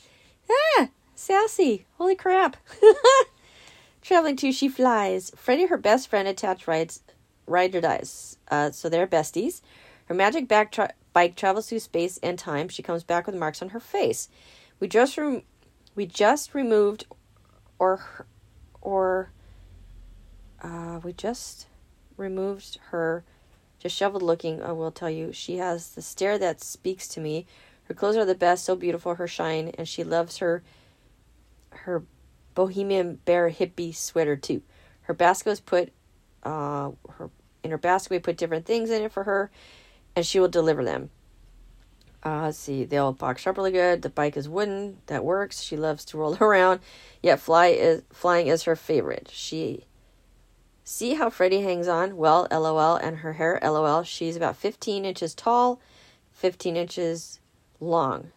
Ah, 0.79 0.89
sassy. 1.15 1.87
Holy 1.99 2.15
crap. 2.15 2.57
Traveling 4.03 4.37
too, 4.37 4.53
she 4.53 4.69
flies. 4.69 5.33
Freddy, 5.35 5.67
her 5.67 5.77
best 5.77 6.09
friend, 6.09 6.29
attached 6.29 6.69
rides, 6.69 7.03
rider 7.47 7.81
dies. 7.81 8.39
Uh, 8.49 8.71
so 8.71 8.89
they're 8.89 9.07
besties. 9.07 9.63
Her 10.07 10.15
magic 10.15 10.47
back 10.47 10.71
tra- 10.71 10.95
bike 11.13 11.35
travels 11.35 11.69
through 11.69 11.81
space 11.81 12.19
and 12.23 12.39
time. 12.39 12.69
She 12.69 12.83
comes 12.83 13.03
back 13.03 13.27
with 13.27 13.35
marks 13.35 13.63
on 13.63 13.71
her 13.71 13.81
face. 13.81 14.29
We 14.79 14.87
just 14.87 15.17
rem- 15.19 15.43
we 15.95 16.07
just 16.07 16.55
removed 16.55 17.07
or 17.79 18.01
or 18.81 19.31
uh, 20.63 21.01
we 21.03 21.13
just 21.13 21.67
removed 22.17 22.79
her. 22.91 23.25
Disheveled 23.79 24.23
looking 24.23 24.63
i 24.63 24.73
will 24.73 24.91
tell 24.91 25.11
you. 25.11 25.33
She 25.33 25.59
has 25.59 25.91
the 25.91 26.03
stare 26.03 26.39
that 26.39 26.61
speaks 26.61 27.07
to 27.09 27.21
me. 27.21 27.47
Her 27.85 27.95
clothes 27.95 28.17
are 28.17 28.25
the 28.25 28.35
best 28.35 28.65
so 28.65 28.75
beautiful 28.75 29.15
her 29.15 29.29
shine 29.29 29.69
and 29.79 29.87
she 29.87 30.03
loves 30.03 30.39
her 30.39 30.63
her 31.71 32.03
bohemian 32.55 33.21
bear 33.25 33.51
hippie 33.51 33.95
sweater 33.95 34.35
too. 34.37 34.63
Her 35.03 35.15
basket 35.15 35.51
was 35.51 35.61
put 35.61 35.93
uh 36.43 36.93
her 37.11 37.31
in 37.63 37.71
her 37.71 37.79
basket 37.79 38.11
we 38.11 38.19
put 38.19 38.37
different 38.37 38.65
things 38.67 38.91
in 38.91 39.03
it 39.03 39.13
for 39.13 39.25
her 39.25 39.51
and 40.15 40.25
she 40.25 40.41
will 40.41 40.49
deliver 40.49 40.85
them 40.85 41.11
uh, 42.27 42.43
let's 42.43 42.59
see, 42.59 42.85
they'll 42.85 43.13
box 43.13 43.47
up 43.47 43.57
really 43.57 43.71
good. 43.71 44.03
The 44.03 44.09
bike 44.09 44.37
is 44.37 44.49
wooden, 44.49 44.97
that 45.07 45.25
works. 45.25 45.63
She 45.63 45.77
loves 45.77 46.05
to 46.07 46.19
roll 46.19 46.37
around, 46.41 46.81
yet 47.23 47.39
fly 47.39 47.69
is 47.69 48.03
flying 48.13 48.49
is 48.49 48.65
her 48.65 48.75
favorite. 48.75 49.31
She 49.33 49.85
see 50.83 51.15
how 51.15 51.31
Freddie 51.31 51.63
hangs 51.63 51.87
on. 51.87 52.17
Well, 52.17 52.49
lol, 52.51 52.97
and 52.97 53.19
her 53.19 53.35
hair, 53.35 53.61
lol. 53.63 54.03
She's 54.03 54.35
about 54.35 54.57
15 54.57 55.05
inches 55.05 55.37
tall, 55.37 55.81
15 56.33 56.77
inches 56.77 57.39
long. 57.79 58.33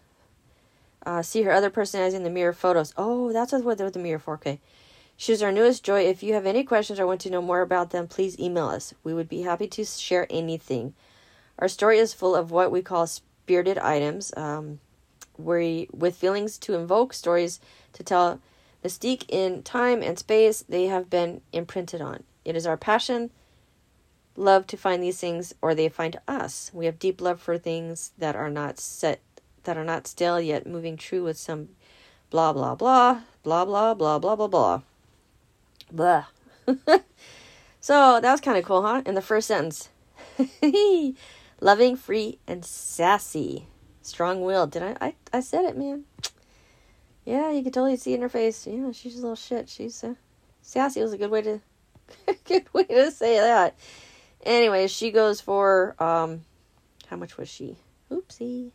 Uh, 1.03 1.23
see 1.23 1.41
her 1.41 1.51
other 1.51 1.71
personalizing 1.71 2.23
the 2.23 2.29
mirror 2.29 2.53
photos. 2.53 2.93
Oh, 2.95 3.33
that's 3.33 3.53
what 3.53 3.77
the 3.79 3.99
mirror 3.99 4.19
for. 4.19 4.35
Okay. 4.35 4.59
She's 5.17 5.41
our 5.41 5.51
newest 5.51 5.83
joy. 5.83 6.01
If 6.01 6.21
you 6.21 6.35
have 6.35 6.45
any 6.45 6.63
questions 6.63 6.99
or 6.99 7.07
want 7.07 7.21
to 7.21 7.29
know 7.31 7.41
more 7.41 7.61
about 7.61 7.89
them, 7.89 8.07
please 8.07 8.39
email 8.39 8.67
us. 8.67 8.93
We 9.03 9.15
would 9.15 9.27
be 9.27 9.41
happy 9.41 9.67
to 9.67 9.83
share 9.83 10.27
anything. 10.29 10.93
Our 11.57 11.67
story 11.67 11.97
is 11.97 12.13
full 12.13 12.35
of 12.35 12.51
what 12.51 12.71
we 12.71 12.81
call 12.81 13.07
spirited 13.49 13.79
items, 13.79 14.31
um, 14.37 14.79
we, 15.35 15.89
with 15.91 16.15
feelings 16.15 16.55
to 16.59 16.75
invoke, 16.75 17.13
stories 17.13 17.59
to 17.93 18.03
tell, 18.03 18.39
mystique 18.85 19.25
in 19.27 19.63
time 19.63 20.03
and 20.03 20.19
space 20.19 20.63
they 20.69 20.85
have 20.85 21.09
been 21.09 21.41
imprinted 21.51 21.99
on. 21.99 22.21
It 22.45 22.55
is 22.55 22.67
our 22.67 22.77
passion, 22.77 23.31
love 24.35 24.67
to 24.67 24.77
find 24.77 25.01
these 25.01 25.19
things, 25.19 25.55
or 25.63 25.73
they 25.73 25.89
find 25.89 26.19
us. 26.27 26.69
We 26.75 26.85
have 26.85 26.99
deep 26.99 27.21
love 27.21 27.41
for 27.41 27.57
things 27.57 28.11
that 28.19 28.35
are 28.35 28.51
not 28.51 28.77
set, 28.77 29.19
that 29.63 29.77
are 29.77 29.83
not 29.83 30.05
still 30.05 30.39
yet 30.39 30.67
moving 30.67 30.95
true 30.95 31.23
with 31.23 31.37
some 31.39 31.69
blah 32.29 32.53
blah 32.53 32.75
blah 32.75 33.21
blah 33.41 33.65
blah 33.65 33.95
blah 33.95 34.19
blah 34.19 34.35
blah 34.35 34.47
blah 34.47 34.81
blah. 35.91 36.25
so 37.81 38.19
that 38.21 38.31
was 38.31 38.41
kind 38.41 38.59
of 38.59 38.63
cool, 38.63 38.83
huh? 38.83 39.01
In 39.07 39.15
the 39.15 39.23
first 39.23 39.47
sentence. 39.47 39.89
Loving, 41.61 41.95
free, 41.95 42.39
and 42.47 42.63
sassy. 42.63 43.67
Strong 44.01 44.41
willed. 44.41 44.71
Did 44.71 44.83
I, 44.83 44.95
I? 45.01 45.15
I 45.33 45.39
said 45.41 45.65
it, 45.65 45.77
man. 45.77 46.05
Yeah, 47.25 47.51
you 47.51 47.61
can 47.63 47.71
totally 47.71 47.97
see 47.97 48.13
in 48.13 48.21
her 48.21 48.29
face. 48.29 48.65
Yeah, 48.65 48.91
she's 48.91 49.17
a 49.17 49.21
little 49.21 49.35
shit. 49.35 49.69
She's 49.69 50.03
uh, 50.03 50.15
sassy. 50.61 51.01
Was 51.01 51.13
a 51.13 51.17
good 51.17 51.31
way 51.31 51.41
to, 51.41 51.61
good 52.45 52.73
way 52.73 52.83
to 52.83 53.11
say 53.11 53.37
that. 53.37 53.77
Anyways, 54.43 54.91
she 54.91 55.11
goes 55.11 55.41
for 55.41 55.95
um, 56.01 56.41
how 57.07 57.17
much 57.17 57.37
was 57.37 57.49
she? 57.49 57.77
Oopsie. 58.09 58.71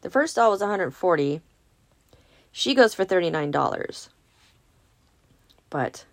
The 0.00 0.10
first 0.10 0.36
doll 0.36 0.50
was 0.50 0.60
140. 0.60 1.40
She 2.50 2.74
goes 2.74 2.94
for 2.94 3.04
$39. 3.04 4.08
But 5.70 6.04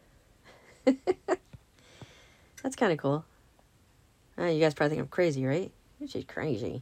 that's 0.86 2.76
kind 2.76 2.92
of 2.92 2.98
cool. 2.98 3.26
Uh, 4.40 4.46
you 4.46 4.62
guys 4.62 4.74
probably 4.74 4.96
think 4.96 5.02
I'm 5.02 5.10
crazy, 5.10 5.46
right? 5.46 5.72
She's 6.08 6.24
crazy. 6.24 6.82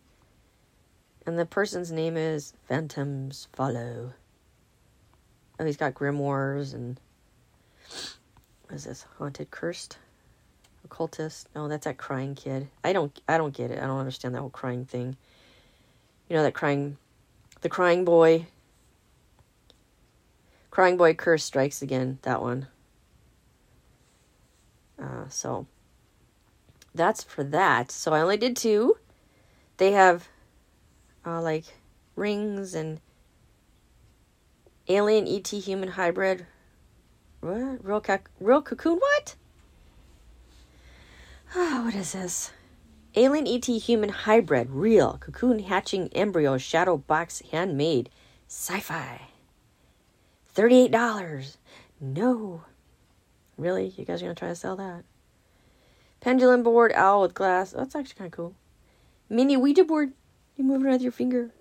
And 1.25 1.39
the 1.39 1.45
person's 1.45 1.91
name 1.91 2.15
is 2.15 2.53
Phantoms 2.67 3.47
Follow. 3.53 4.13
Oh, 5.59 5.65
he's 5.65 5.77
got 5.77 5.95
grimoires 5.95 6.73
and 6.75 6.99
what 8.67 8.75
is 8.75 8.83
this? 8.83 9.05
Haunted, 9.17 9.49
cursed, 9.49 9.97
occultist. 10.85 11.49
No, 11.55 11.67
that's 11.67 11.85
that 11.85 11.97
crying 11.97 12.35
kid. 12.35 12.67
I 12.83 12.93
don't, 12.93 13.19
I 13.27 13.37
don't 13.37 13.55
get 13.55 13.71
it. 13.71 13.79
I 13.79 13.87
don't 13.87 13.99
understand 13.99 14.35
that 14.35 14.41
whole 14.41 14.49
crying 14.51 14.85
thing. 14.85 15.17
You 16.29 16.35
know 16.35 16.43
that 16.43 16.53
crying, 16.53 16.97
the 17.61 17.69
crying 17.69 18.05
boy. 18.05 18.45
Crying 20.69 20.97
boy 20.97 21.15
curse 21.15 21.43
strikes 21.43 21.81
again. 21.81 22.19
That 22.21 22.41
one. 22.41 22.67
Uh, 25.01 25.27
so 25.29 25.65
that's 26.97 27.23
for 27.23 27.43
that. 27.43 27.91
So 27.91 28.13
I 28.13 28.21
only 28.21 28.37
did 28.37 28.55
two. 28.55 28.97
They 29.77 29.91
have 29.91 30.27
uh, 31.25 31.41
like 31.41 31.65
rings 32.15 32.73
and 32.73 32.99
alien 34.87 35.27
ET 35.27 35.47
human 35.47 35.89
hybrid. 35.89 36.45
What? 37.41 37.85
Real, 37.85 38.01
ca- 38.01 38.19
real 38.39 38.61
cocoon? 38.61 38.97
What? 38.97 39.35
Oh, 41.55 41.83
what 41.85 41.95
is 41.95 42.13
this? 42.13 42.51
Alien 43.15 43.47
ET 43.47 43.65
human 43.65 44.09
hybrid, 44.09 44.69
real 44.69 45.17
cocoon 45.19 45.59
hatching 45.59 46.09
embryo 46.13 46.57
shadow 46.57 46.97
box 46.97 47.41
handmade, 47.51 48.09
sci-fi. 48.47 49.21
Thirty-eight 50.47 50.91
dollars. 50.91 51.57
No, 51.99 52.63
really? 53.57 53.93
You 53.97 54.05
guys 54.05 54.21
are 54.21 54.25
gonna 54.25 54.35
try 54.35 54.49
to 54.49 54.55
sell 54.55 54.75
that? 54.75 55.03
Pendulum 56.19 56.63
board, 56.63 56.91
owl 56.93 57.21
with 57.21 57.33
glass. 57.33 57.71
That's 57.71 57.95
actually 57.95 58.15
kind 58.15 58.27
of 58.27 58.35
cool. 58.35 58.55
Mini 59.29 59.57
Ouija 59.57 59.83
board. 59.83 60.13
You 60.55 60.63
move 60.63 60.85
it 60.85 60.89
with 60.89 61.01
your 61.01 61.11
finger. 61.11 61.51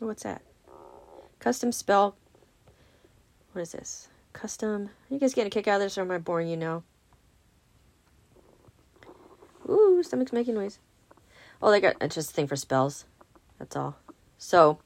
What's 0.00 0.22
that? 0.22 0.42
Custom 1.38 1.72
spell. 1.72 2.16
What 3.52 3.62
is 3.62 3.72
this? 3.72 4.08
Custom. 4.32 4.90
You 5.08 5.18
guys 5.18 5.34
getting 5.34 5.48
a 5.48 5.50
kick 5.50 5.66
out 5.66 5.76
of 5.76 5.82
this 5.82 5.96
or 5.96 6.02
am 6.02 6.10
I 6.10 6.18
boring 6.18 6.48
you 6.48 6.56
now? 6.56 6.82
Ooh, 9.68 10.02
stomach's 10.02 10.32
making 10.32 10.54
noise. 10.54 10.78
Oh, 11.60 11.70
they 11.70 11.80
got 11.80 11.96
it's 12.00 12.14
just 12.14 12.30
a 12.30 12.34
thing 12.34 12.46
for 12.46 12.56
spells. 12.56 13.04
That's 13.58 13.76
all. 13.76 13.96
So 14.38 14.78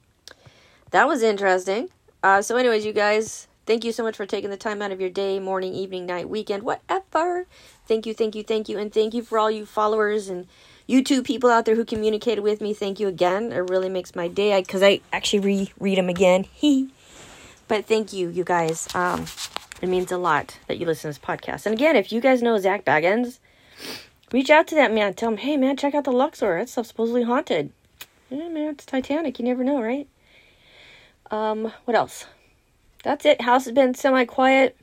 that 0.90 1.06
was 1.06 1.22
interesting. 1.22 1.88
Uh, 2.22 2.40
so, 2.40 2.56
anyways, 2.56 2.84
you 2.84 2.92
guys, 2.92 3.48
thank 3.66 3.84
you 3.84 3.92
so 3.92 4.02
much 4.02 4.16
for 4.16 4.26
taking 4.26 4.50
the 4.50 4.56
time 4.56 4.80
out 4.80 4.92
of 4.92 5.00
your 5.00 5.10
day, 5.10 5.40
morning, 5.40 5.74
evening, 5.74 6.06
night, 6.06 6.28
weekend, 6.28 6.62
whatever. 6.62 7.46
Thank 7.92 8.06
you, 8.06 8.14
thank 8.14 8.34
you, 8.34 8.42
thank 8.42 8.70
you, 8.70 8.78
and 8.78 8.90
thank 8.90 9.12
you 9.12 9.22
for 9.22 9.38
all 9.38 9.50
you 9.50 9.66
followers 9.66 10.30
and 10.30 10.46
YouTube 10.88 11.26
people 11.26 11.50
out 11.50 11.66
there 11.66 11.76
who 11.76 11.84
communicated 11.84 12.40
with 12.40 12.62
me. 12.62 12.72
Thank 12.72 12.98
you 12.98 13.06
again. 13.06 13.52
It 13.52 13.68
really 13.68 13.90
makes 13.90 14.14
my 14.14 14.28
day 14.28 14.58
because 14.62 14.82
I, 14.82 14.86
I, 14.86 15.00
actually 15.12 15.68
reread 15.78 15.98
them 15.98 16.08
again. 16.08 16.46
but 17.68 17.84
thank 17.84 18.14
you, 18.14 18.30
you 18.30 18.44
guys. 18.44 18.88
Um, 18.94 19.26
it 19.82 19.90
means 19.90 20.10
a 20.10 20.16
lot 20.16 20.58
that 20.68 20.78
you 20.78 20.86
listen 20.86 21.12
to 21.12 21.18
this 21.20 21.22
podcast. 21.22 21.66
And 21.66 21.74
again, 21.74 21.94
if 21.94 22.12
you 22.12 22.22
guys 22.22 22.40
know 22.40 22.58
Zak 22.58 22.86
Bagans 22.86 23.40
reach 24.32 24.48
out 24.48 24.66
to 24.68 24.74
that 24.76 24.90
man. 24.90 25.12
Tell 25.12 25.28
him, 25.28 25.36
hey 25.36 25.58
man, 25.58 25.76
check 25.76 25.94
out 25.94 26.04
the 26.04 26.12
Luxor. 26.12 26.58
That 26.58 26.70
stuff's 26.70 26.88
supposedly 26.88 27.24
haunted. 27.24 27.72
Yeah, 28.30 28.48
man, 28.48 28.70
it's 28.70 28.86
Titanic. 28.86 29.38
You 29.38 29.44
never 29.44 29.62
know, 29.64 29.82
right? 29.82 30.08
Um, 31.30 31.74
what 31.84 31.94
else? 31.94 32.24
That's 33.04 33.26
it. 33.26 33.42
House 33.42 33.66
has 33.66 33.74
been 33.74 33.92
semi 33.92 34.24
quiet. 34.24 34.78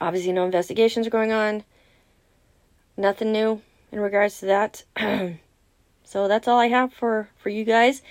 Obviously, 0.00 0.32
no 0.32 0.46
investigations 0.46 1.06
are 1.06 1.10
going 1.10 1.32
on. 1.32 1.62
Nothing 3.00 3.32
new 3.32 3.62
in 3.90 3.98
regards 3.98 4.40
to 4.40 4.46
that. 4.46 4.84
so 6.04 6.28
that's 6.28 6.46
all 6.46 6.58
I 6.58 6.68
have 6.68 6.92
for 6.92 7.30
for 7.38 7.48
you 7.48 7.64
guys. 7.64 8.02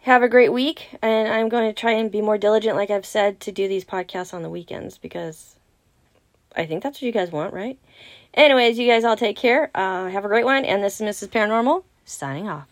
Have 0.00 0.24
a 0.24 0.28
great 0.28 0.52
week, 0.52 0.88
and 1.00 1.28
I'm 1.28 1.48
going 1.48 1.68
to 1.68 1.78
try 1.78 1.92
and 1.92 2.10
be 2.10 2.20
more 2.20 2.36
diligent, 2.38 2.74
like 2.74 2.90
I've 2.90 3.06
said, 3.06 3.38
to 3.40 3.52
do 3.52 3.68
these 3.68 3.84
podcasts 3.84 4.34
on 4.34 4.42
the 4.42 4.50
weekends 4.50 4.98
because 4.98 5.54
I 6.56 6.66
think 6.66 6.82
that's 6.82 6.96
what 6.96 7.02
you 7.02 7.12
guys 7.12 7.30
want, 7.30 7.52
right? 7.52 7.78
Anyways, 8.34 8.78
you 8.78 8.88
guys 8.88 9.04
all 9.04 9.16
take 9.16 9.36
care. 9.36 9.70
Uh, 9.74 10.08
have 10.08 10.24
a 10.24 10.28
great 10.28 10.44
one, 10.44 10.64
and 10.64 10.82
this 10.82 11.00
is 11.00 11.06
Mrs. 11.06 11.28
Paranormal 11.28 11.84
signing 12.04 12.48
off. 12.48 12.69